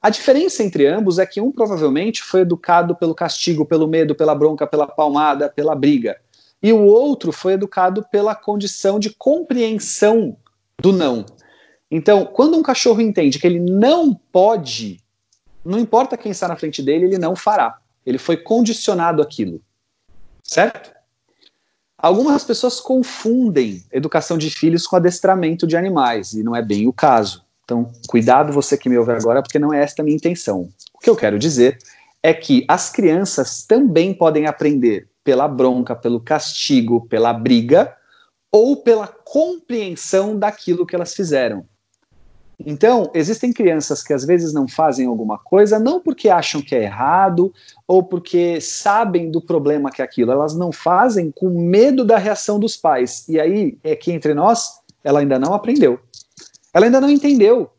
A 0.00 0.10
diferença 0.10 0.62
entre 0.62 0.86
ambos 0.86 1.18
é 1.18 1.26
que 1.26 1.40
um 1.40 1.50
provavelmente 1.50 2.22
foi 2.22 2.42
educado 2.42 2.94
pelo 2.94 3.14
castigo, 3.14 3.66
pelo 3.66 3.88
medo, 3.88 4.14
pela 4.14 4.34
bronca, 4.34 4.64
pela 4.64 4.86
palmada, 4.86 5.48
pela 5.48 5.74
briga. 5.74 6.16
E 6.62 6.72
o 6.72 6.84
outro 6.84 7.32
foi 7.32 7.54
educado 7.54 8.06
pela 8.10 8.34
condição 8.36 9.00
de 9.00 9.10
compreensão 9.10 10.36
do 10.80 10.92
não. 10.92 11.26
Então, 11.90 12.24
quando 12.24 12.56
um 12.56 12.62
cachorro 12.62 13.00
entende 13.00 13.40
que 13.40 13.46
ele 13.46 13.58
não 13.58 14.14
pode, 14.14 15.00
não 15.68 15.78
importa 15.78 16.16
quem 16.16 16.32
está 16.32 16.48
na 16.48 16.56
frente 16.56 16.82
dele, 16.82 17.04
ele 17.04 17.18
não 17.18 17.36
fará. 17.36 17.78
Ele 18.06 18.18
foi 18.18 18.38
condicionado 18.38 19.20
àquilo. 19.20 19.60
Certo? 20.42 20.90
Algumas 21.98 22.44
pessoas 22.44 22.80
confundem 22.80 23.84
educação 23.92 24.38
de 24.38 24.50
filhos 24.50 24.86
com 24.86 24.96
adestramento 24.96 25.66
de 25.66 25.76
animais, 25.76 26.32
e 26.32 26.42
não 26.42 26.56
é 26.56 26.62
bem 26.62 26.86
o 26.86 26.92
caso. 26.92 27.44
Então, 27.64 27.92
cuidado 28.08 28.52
você 28.52 28.78
que 28.78 28.88
me 28.88 28.96
ouve 28.96 29.12
agora, 29.12 29.42
porque 29.42 29.58
não 29.58 29.74
é 29.74 29.82
esta 29.82 30.00
a 30.00 30.04
minha 30.04 30.16
intenção. 30.16 30.70
O 30.94 30.98
que 31.00 31.10
eu 31.10 31.16
quero 31.16 31.38
dizer 31.38 31.76
é 32.22 32.32
que 32.32 32.64
as 32.66 32.88
crianças 32.88 33.62
também 33.62 34.14
podem 34.14 34.46
aprender 34.46 35.08
pela 35.22 35.46
bronca, 35.46 35.94
pelo 35.94 36.20
castigo, 36.20 37.06
pela 37.08 37.34
briga, 37.34 37.94
ou 38.50 38.76
pela 38.76 39.06
compreensão 39.06 40.38
daquilo 40.38 40.86
que 40.86 40.96
elas 40.96 41.14
fizeram. 41.14 41.66
Então, 42.66 43.10
existem 43.14 43.52
crianças 43.52 44.02
que 44.02 44.12
às 44.12 44.24
vezes 44.24 44.52
não 44.52 44.66
fazem 44.66 45.06
alguma 45.06 45.38
coisa, 45.38 45.78
não 45.78 46.00
porque 46.00 46.28
acham 46.28 46.60
que 46.60 46.74
é 46.74 46.82
errado 46.82 47.52
ou 47.86 48.02
porque 48.02 48.60
sabem 48.60 49.30
do 49.30 49.40
problema 49.40 49.90
que 49.90 50.02
é 50.02 50.04
aquilo, 50.04 50.32
elas 50.32 50.56
não 50.56 50.72
fazem 50.72 51.30
com 51.30 51.48
medo 51.50 52.04
da 52.04 52.18
reação 52.18 52.58
dos 52.58 52.76
pais. 52.76 53.28
E 53.28 53.38
aí, 53.38 53.78
é 53.84 53.94
que 53.94 54.10
entre 54.10 54.34
nós, 54.34 54.80
ela 55.04 55.20
ainda 55.20 55.38
não 55.38 55.54
aprendeu. 55.54 56.00
Ela 56.74 56.86
ainda 56.86 57.00
não 57.00 57.08
entendeu 57.08 57.70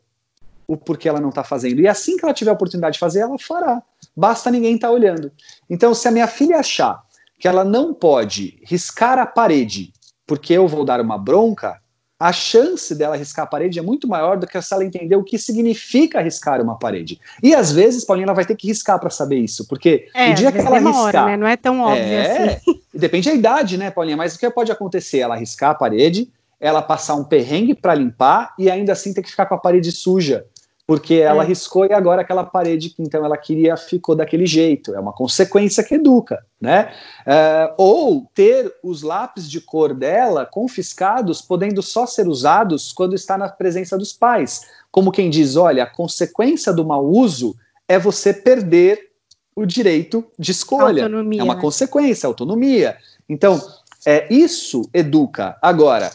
o 0.66 0.78
porquê 0.78 1.10
ela 1.10 1.20
não 1.20 1.30
está 1.30 1.44
fazendo. 1.44 1.82
E 1.82 1.88
assim 1.88 2.16
que 2.16 2.24
ela 2.24 2.34
tiver 2.34 2.52
a 2.52 2.54
oportunidade 2.54 2.94
de 2.94 3.00
fazer, 3.00 3.20
ela 3.20 3.38
fará. 3.40 3.82
Basta 4.16 4.52
ninguém 4.52 4.76
estar 4.76 4.88
tá 4.88 4.94
olhando. 4.94 5.32
Então, 5.70 5.94
se 5.94 6.08
a 6.08 6.12
minha 6.12 6.28
filha 6.28 6.60
achar 6.60 7.04
que 7.40 7.48
ela 7.48 7.64
não 7.64 7.94
pode 7.94 8.62
riscar 8.64 9.18
a 9.18 9.26
parede 9.26 9.92
porque 10.28 10.54
eu 10.54 10.68
vou 10.68 10.86
dar 10.86 11.02
uma 11.02 11.18
bronca, 11.18 11.82
a 12.20 12.34
chance 12.34 12.94
dela 12.94 13.16
riscar 13.16 13.46
a 13.46 13.48
parede 13.48 13.80
é 13.80 13.82
muito 13.82 14.06
maior 14.06 14.38
do 14.38 14.46
que 14.46 14.62
se 14.62 14.74
ela 14.74 14.84
entender 14.84 15.16
o 15.16 15.24
que 15.24 15.38
significa 15.38 16.22
riscar 16.22 16.62
uma 16.62 16.78
parede. 16.78 17.18
E 17.42 17.56
às 17.56 17.72
vezes, 17.72 18.04
Paulinha, 18.04 18.26
ela 18.26 18.34
vai 18.34 18.46
ter 18.46 18.58
que 18.58 18.68
riscar 18.68 19.00
para 19.00 19.10
saber 19.10 19.38
isso, 19.38 19.66
porque 19.68 20.10
é, 20.14 20.32
o 20.32 20.34
dia 20.36 20.52
que 20.52 20.58
ela 20.58 20.72
demora, 20.72 21.06
riscar, 21.06 21.26
né? 21.28 21.38
não 21.38 21.48
é 21.48 21.56
tão 21.56 21.80
óbvio 21.80 22.04
é, 22.04 22.56
assim. 22.56 22.82
Depende 22.94 23.30
da 23.30 23.36
idade, 23.36 23.78
né, 23.78 23.90
Paulinha? 23.90 24.18
Mas 24.18 24.36
o 24.36 24.40
que 24.40 24.50
pode 24.50 24.70
acontecer? 24.70 25.20
Ela 25.20 25.38
riscar 25.38 25.72
a 25.72 25.76
parede, 25.76 26.30
ela 26.60 26.82
passar 26.82 27.16
um 27.16 27.24
perrengue 27.24 27.74
para 27.74 27.96
limpar 27.96 28.54
e 28.60 28.70
ainda 28.70 28.92
assim 28.92 29.14
ter 29.14 29.22
que 29.22 29.30
ficar 29.30 29.46
com 29.46 29.56
a 29.56 29.60
parede 29.60 29.90
suja 29.92 30.46
porque 30.90 31.14
ela 31.14 31.44
é. 31.44 31.46
riscou 31.46 31.86
e 31.86 31.94
agora 31.94 32.24
aquela 32.24 32.44
parede 32.44 32.90
que 32.90 33.04
então 33.04 33.24
ela 33.24 33.38
queria 33.38 33.78
ficou 33.78 34.16
daquele 34.16 34.48
jeito. 34.48 34.96
É 34.96 35.00
uma 35.00 35.14
consequência 35.14 35.84
que 35.84 35.94
educa, 35.94 36.44
né? 36.60 36.92
É, 37.28 37.72
ou 37.78 38.26
ter 38.34 38.74
os 38.82 39.04
lápis 39.04 39.48
de 39.48 39.62
cor 39.62 39.94
dela 39.94 40.48
confiscados, 40.48 41.44
podendo 41.44 41.84
só 41.84 42.08
ser 42.08 42.28
usados 42.28 42.92
quando 42.92 43.14
está 43.14 43.38
na 43.38 43.48
presença 43.48 43.96
dos 44.00 44.12
pais. 44.14 44.66
Como 44.92 45.12
quem 45.12 45.30
diz, 45.30 45.56
olha, 45.56 45.84
a 45.84 45.86
consequência 45.86 46.74
do 46.74 46.84
mau 46.84 47.06
uso 47.06 47.56
é 47.88 48.00
você 48.00 48.34
perder 48.34 49.12
o 49.56 49.68
direito 49.68 50.26
de 50.40 50.50
escolha. 50.50 51.04
Autonomia, 51.04 51.42
é 51.42 51.44
uma 51.44 51.54
né? 51.54 51.62
consequência, 51.62 52.26
autonomia. 52.26 52.98
Então, 53.30 53.62
é, 54.08 54.26
isso 54.34 54.90
educa. 54.92 55.56
Agora, 55.62 56.10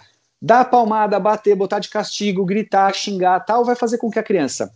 dar 0.45 0.67
palmada, 0.67 1.19
bater, 1.19 1.57
botar 1.57 1.79
de 1.79 1.89
castigo, 1.89 2.45
gritar, 2.45 2.95
xingar, 2.95 3.41
tal, 3.41 3.65
vai 3.65 3.75
fazer 3.75 3.97
com 3.97 4.11
que 4.11 4.19
a 4.19 4.23
criança 4.23 4.75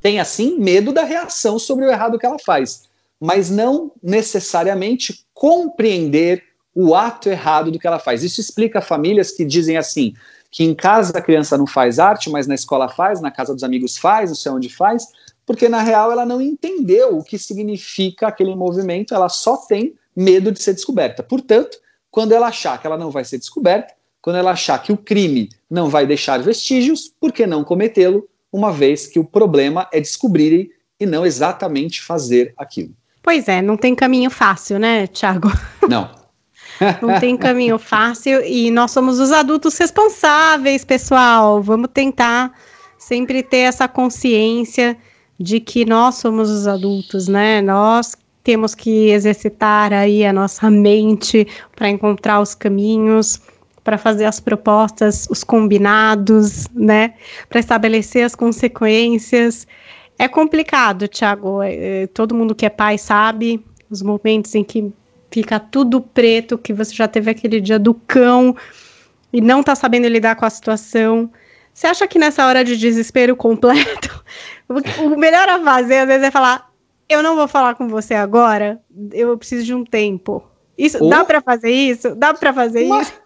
tenha, 0.00 0.24
sim, 0.24 0.56
medo 0.56 0.92
da 0.92 1.02
reação 1.02 1.58
sobre 1.58 1.84
o 1.84 1.90
errado 1.90 2.16
que 2.16 2.24
ela 2.24 2.38
faz, 2.38 2.84
mas 3.18 3.50
não 3.50 3.90
necessariamente 4.00 5.26
compreender 5.34 6.44
o 6.72 6.94
ato 6.94 7.28
errado 7.28 7.72
do 7.72 7.78
que 7.78 7.86
ela 7.88 7.98
faz. 7.98 8.22
Isso 8.22 8.40
explica 8.40 8.80
famílias 8.80 9.32
que 9.32 9.44
dizem 9.44 9.76
assim, 9.76 10.14
que 10.48 10.62
em 10.62 10.72
casa 10.72 11.18
a 11.18 11.22
criança 11.22 11.58
não 11.58 11.66
faz 11.66 11.98
arte, 11.98 12.30
mas 12.30 12.46
na 12.46 12.54
escola 12.54 12.88
faz, 12.88 13.20
na 13.20 13.32
casa 13.32 13.52
dos 13.52 13.64
amigos 13.64 13.98
faz, 13.98 14.30
não 14.30 14.36
sei 14.36 14.52
onde 14.52 14.68
faz, 14.68 15.08
porque 15.44 15.68
na 15.68 15.82
real 15.82 16.12
ela 16.12 16.24
não 16.24 16.40
entendeu 16.40 17.18
o 17.18 17.24
que 17.24 17.36
significa 17.36 18.28
aquele 18.28 18.54
movimento, 18.54 19.12
ela 19.12 19.28
só 19.28 19.56
tem 19.56 19.94
medo 20.14 20.52
de 20.52 20.62
ser 20.62 20.72
descoberta. 20.72 21.20
Portanto, 21.20 21.78
quando 22.12 22.30
ela 22.30 22.46
achar 22.46 22.80
que 22.80 22.86
ela 22.86 22.96
não 22.96 23.10
vai 23.10 23.24
ser 23.24 23.38
descoberta, 23.38 23.92
quando 24.24 24.36
ela 24.36 24.52
achar 24.52 24.82
que 24.82 24.90
o 24.90 24.96
crime 24.96 25.50
não 25.70 25.90
vai 25.90 26.06
deixar 26.06 26.40
vestígios, 26.40 27.12
por 27.20 27.30
que 27.30 27.46
não 27.46 27.62
cometê-lo, 27.62 28.26
uma 28.50 28.72
vez 28.72 29.06
que 29.06 29.18
o 29.18 29.24
problema 29.24 29.86
é 29.92 30.00
descobrirem 30.00 30.70
e 30.98 31.04
não 31.04 31.26
exatamente 31.26 32.00
fazer 32.00 32.54
aquilo. 32.56 32.94
Pois 33.22 33.48
é, 33.48 33.60
não 33.60 33.76
tem 33.76 33.94
caminho 33.94 34.30
fácil, 34.30 34.78
né, 34.78 35.06
Thiago? 35.08 35.52
Não. 35.86 36.10
não 37.02 37.20
tem 37.20 37.36
caminho 37.36 37.78
fácil 37.78 38.42
e 38.42 38.70
nós 38.70 38.92
somos 38.92 39.20
os 39.20 39.30
adultos 39.30 39.76
responsáveis, 39.76 40.86
pessoal. 40.86 41.62
Vamos 41.62 41.90
tentar 41.92 42.50
sempre 42.96 43.42
ter 43.42 43.58
essa 43.58 43.86
consciência 43.86 44.96
de 45.38 45.60
que 45.60 45.84
nós 45.84 46.14
somos 46.14 46.50
os 46.50 46.66
adultos, 46.66 47.28
né? 47.28 47.60
Nós 47.60 48.16
temos 48.44 48.74
que 48.74 49.10
exercitar 49.10 49.92
aí 49.92 50.24
a 50.24 50.32
nossa 50.32 50.70
mente 50.70 51.46
para 51.74 51.88
encontrar 51.88 52.40
os 52.40 52.54
caminhos, 52.54 53.40
para 53.84 53.98
fazer 53.98 54.24
as 54.24 54.40
propostas, 54.40 55.28
os 55.30 55.44
combinados, 55.44 56.66
né? 56.74 57.14
Para 57.48 57.60
estabelecer 57.60 58.24
as 58.24 58.34
consequências. 58.34 59.66
É 60.18 60.26
complicado, 60.26 61.06
Thiago. 61.06 61.62
É, 61.62 61.74
é, 62.02 62.06
todo 62.06 62.34
mundo 62.34 62.54
que 62.54 62.64
é 62.64 62.70
pai 62.70 62.96
sabe 62.96 63.62
os 63.90 64.00
momentos 64.00 64.54
em 64.54 64.64
que 64.64 64.90
fica 65.30 65.60
tudo 65.60 66.00
preto, 66.00 66.56
que 66.56 66.72
você 66.72 66.94
já 66.94 67.06
teve 67.06 67.30
aquele 67.30 67.60
dia 67.60 67.78
do 67.78 67.92
cão 67.92 68.56
e 69.32 69.40
não 69.40 69.60
está 69.60 69.74
sabendo 69.74 70.08
lidar 70.08 70.36
com 70.36 70.46
a 70.46 70.50
situação. 70.50 71.30
Você 71.72 71.86
acha 71.86 72.06
que 72.06 72.18
nessa 72.18 72.46
hora 72.46 72.64
de 72.64 72.76
desespero 72.76 73.36
completo, 73.36 74.24
o 75.02 75.16
melhor 75.16 75.48
a 75.48 75.62
fazer, 75.62 75.98
às 75.98 76.06
vezes, 76.06 76.22
é 76.22 76.30
falar: 76.30 76.70
eu 77.08 77.22
não 77.22 77.36
vou 77.36 77.48
falar 77.48 77.74
com 77.74 77.88
você 77.88 78.14
agora, 78.14 78.80
eu 79.12 79.36
preciso 79.36 79.64
de 79.64 79.74
um 79.74 79.84
tempo. 79.84 80.42
Isso, 80.78 80.98
oh. 81.00 81.08
dá 81.08 81.24
para 81.24 81.42
fazer 81.42 81.70
isso? 81.70 82.14
Dá 82.14 82.32
para 82.32 82.52
fazer 82.52 82.82
isso? 82.82 83.23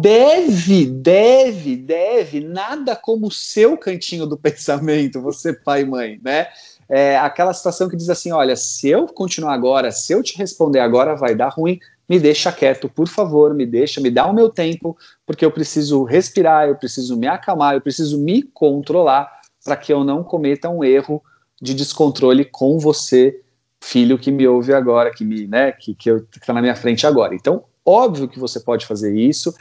Deve, 0.00 0.86
deve, 0.86 1.76
deve. 1.76 2.40
Nada 2.40 2.96
como 2.96 3.28
o 3.28 3.30
seu 3.30 3.76
cantinho 3.76 4.26
do 4.26 4.36
pensamento, 4.36 5.20
você 5.20 5.52
pai 5.52 5.82
e 5.82 5.84
mãe, 5.84 6.20
né? 6.22 6.48
É 6.88 7.16
aquela 7.18 7.52
situação 7.52 7.88
que 7.88 7.96
diz 7.96 8.08
assim: 8.08 8.32
olha, 8.32 8.56
se 8.56 8.88
eu 8.88 9.06
continuar 9.06 9.54
agora, 9.54 9.90
se 9.90 10.12
eu 10.12 10.22
te 10.22 10.36
responder 10.36 10.80
agora, 10.80 11.16
vai 11.16 11.34
dar 11.34 11.48
ruim. 11.48 11.78
Me 12.08 12.20
deixa 12.20 12.52
quieto, 12.52 12.88
por 12.88 13.08
favor, 13.08 13.52
me 13.52 13.66
deixa, 13.66 14.00
me 14.00 14.10
dá 14.10 14.26
o 14.26 14.32
meu 14.32 14.48
tempo, 14.48 14.96
porque 15.26 15.44
eu 15.44 15.50
preciso 15.50 16.04
respirar, 16.04 16.68
eu 16.68 16.76
preciso 16.76 17.16
me 17.16 17.26
acalmar, 17.26 17.74
eu 17.74 17.80
preciso 17.80 18.16
me 18.16 18.44
controlar 18.44 19.28
para 19.64 19.76
que 19.76 19.92
eu 19.92 20.04
não 20.04 20.22
cometa 20.22 20.68
um 20.68 20.84
erro 20.84 21.20
de 21.60 21.74
descontrole 21.74 22.44
com 22.44 22.78
você, 22.78 23.40
filho 23.80 24.16
que 24.16 24.30
me 24.30 24.46
ouve 24.46 24.72
agora, 24.72 25.10
que 25.10 25.24
me, 25.24 25.48
né, 25.48 25.72
que, 25.72 25.96
que 25.96 26.10
está 26.10 26.52
na 26.52 26.62
minha 26.62 26.76
frente 26.76 27.04
agora. 27.04 27.34
Então, 27.34 27.64
óbvio 27.86 28.28
que 28.28 28.38
você 28.38 28.58
pode 28.58 28.84
fazer 28.84 29.16
isso. 29.16 29.54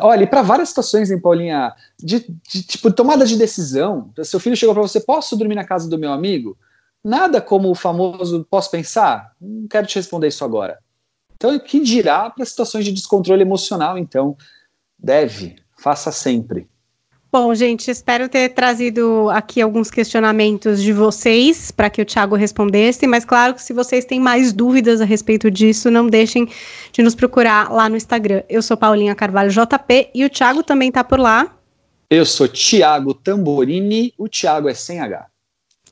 Olha, 0.00 0.24
e 0.24 0.26
para 0.26 0.42
várias 0.42 0.70
situações, 0.70 1.10
em 1.10 1.20
Paulinha, 1.20 1.72
de, 1.98 2.26
de, 2.50 2.62
tipo 2.64 2.92
tomada 2.92 3.24
de 3.24 3.36
decisão. 3.36 4.12
Seu 4.24 4.40
filho 4.40 4.56
chegou 4.56 4.74
para 4.74 4.82
você, 4.82 5.00
posso 5.00 5.36
dormir 5.36 5.54
na 5.54 5.64
casa 5.64 5.88
do 5.88 5.98
meu 5.98 6.12
amigo? 6.12 6.58
Nada 7.04 7.40
como 7.40 7.70
o 7.70 7.74
famoso 7.74 8.44
posso 8.50 8.70
pensar? 8.70 9.32
Não 9.40 9.68
quero 9.68 9.86
te 9.86 9.94
responder 9.94 10.28
isso 10.28 10.44
agora. 10.44 10.78
Então, 11.36 11.56
que 11.60 11.78
dirá 11.80 12.28
para 12.28 12.44
situações 12.44 12.84
de 12.84 12.92
descontrole 12.92 13.42
emocional? 13.42 13.96
Então, 13.96 14.36
deve, 14.98 15.56
faça 15.78 16.10
sempre. 16.10 16.68
Bom, 17.30 17.54
gente, 17.54 17.90
espero 17.90 18.26
ter 18.26 18.48
trazido 18.54 19.28
aqui 19.28 19.60
alguns 19.60 19.90
questionamentos 19.90 20.82
de 20.82 20.94
vocês 20.94 21.70
para 21.70 21.90
que 21.90 22.00
o 22.00 22.04
Thiago 22.04 22.34
respondesse, 22.34 23.06
mas 23.06 23.22
claro 23.22 23.52
que 23.52 23.62
se 23.62 23.74
vocês 23.74 24.06
têm 24.06 24.18
mais 24.18 24.50
dúvidas 24.50 24.98
a 25.02 25.04
respeito 25.04 25.50
disso, 25.50 25.90
não 25.90 26.06
deixem 26.06 26.48
de 26.90 27.02
nos 27.02 27.14
procurar 27.14 27.70
lá 27.70 27.86
no 27.86 27.98
Instagram. 27.98 28.42
Eu 28.48 28.62
sou 28.62 28.78
Paulinha 28.78 29.14
Carvalho 29.14 29.50
JP 29.50 30.08
e 30.14 30.24
o 30.24 30.30
Thiago 30.30 30.62
também 30.62 30.88
está 30.88 31.04
por 31.04 31.20
lá. 31.20 31.54
Eu 32.08 32.24
sou 32.24 32.48
Thiago 32.48 33.12
Tamborini, 33.12 34.14
o 34.16 34.26
Thiago 34.26 34.66
é 34.66 34.72
sem 34.72 34.98
H. 34.98 35.26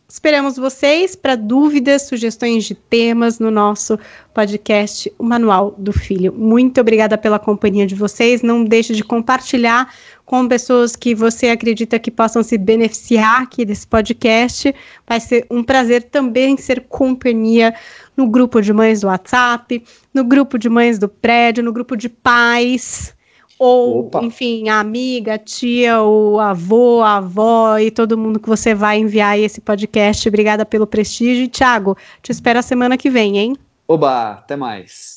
Esperamos 0.08 0.56
vocês 0.56 1.16
para 1.16 1.34
dúvidas, 1.34 2.02
sugestões 2.02 2.64
de 2.64 2.74
temas 2.74 3.38
no 3.38 3.50
nosso 3.50 3.98
podcast, 4.32 5.12
o 5.18 5.24
Manual 5.24 5.74
do 5.76 5.92
Filho. 5.92 6.32
Muito 6.32 6.80
obrigada 6.80 7.18
pela 7.18 7.40
companhia 7.40 7.86
de 7.86 7.94
vocês. 7.94 8.40
Não 8.40 8.64
deixe 8.64 8.94
de 8.94 9.02
compartilhar 9.02 9.92
com 10.26 10.46
pessoas 10.48 10.96
que 10.96 11.14
você 11.14 11.48
acredita 11.48 11.98
que 11.98 12.10
possam 12.10 12.42
se 12.42 12.58
beneficiar 12.58 13.42
aqui 13.42 13.64
desse 13.64 13.86
podcast. 13.86 14.74
Vai 15.06 15.20
ser 15.20 15.46
um 15.48 15.62
prazer 15.62 16.02
também 16.02 16.56
ser 16.56 16.84
companhia 16.88 17.72
no 18.16 18.28
grupo 18.28 18.60
de 18.60 18.72
mães 18.72 19.00
do 19.00 19.06
WhatsApp, 19.06 19.82
no 20.12 20.24
grupo 20.24 20.58
de 20.58 20.68
mães 20.68 20.98
do 20.98 21.08
prédio, 21.08 21.62
no 21.62 21.72
grupo 21.72 21.96
de 21.96 22.08
pais 22.08 23.14
ou, 23.58 24.00
Opa. 24.00 24.22
enfim, 24.22 24.68
a 24.68 24.80
amiga, 24.80 25.34
a 25.34 25.38
tia, 25.38 26.02
o 26.02 26.38
avô, 26.38 27.00
a 27.02 27.16
avó 27.16 27.78
e 27.78 27.90
todo 27.90 28.18
mundo 28.18 28.38
que 28.38 28.48
você 28.48 28.74
vai 28.74 28.98
enviar 28.98 29.38
esse 29.38 29.60
podcast. 29.60 30.28
Obrigada 30.28 30.66
pelo 30.66 30.86
prestígio. 30.86 31.44
E, 31.44 31.48
Thiago, 31.48 31.96
te 32.22 32.32
espero 32.32 32.58
a 32.58 32.62
semana 32.62 32.98
que 32.98 33.08
vem, 33.08 33.38
hein? 33.38 33.56
Oba, 33.88 34.32
até 34.32 34.56
mais. 34.56 35.15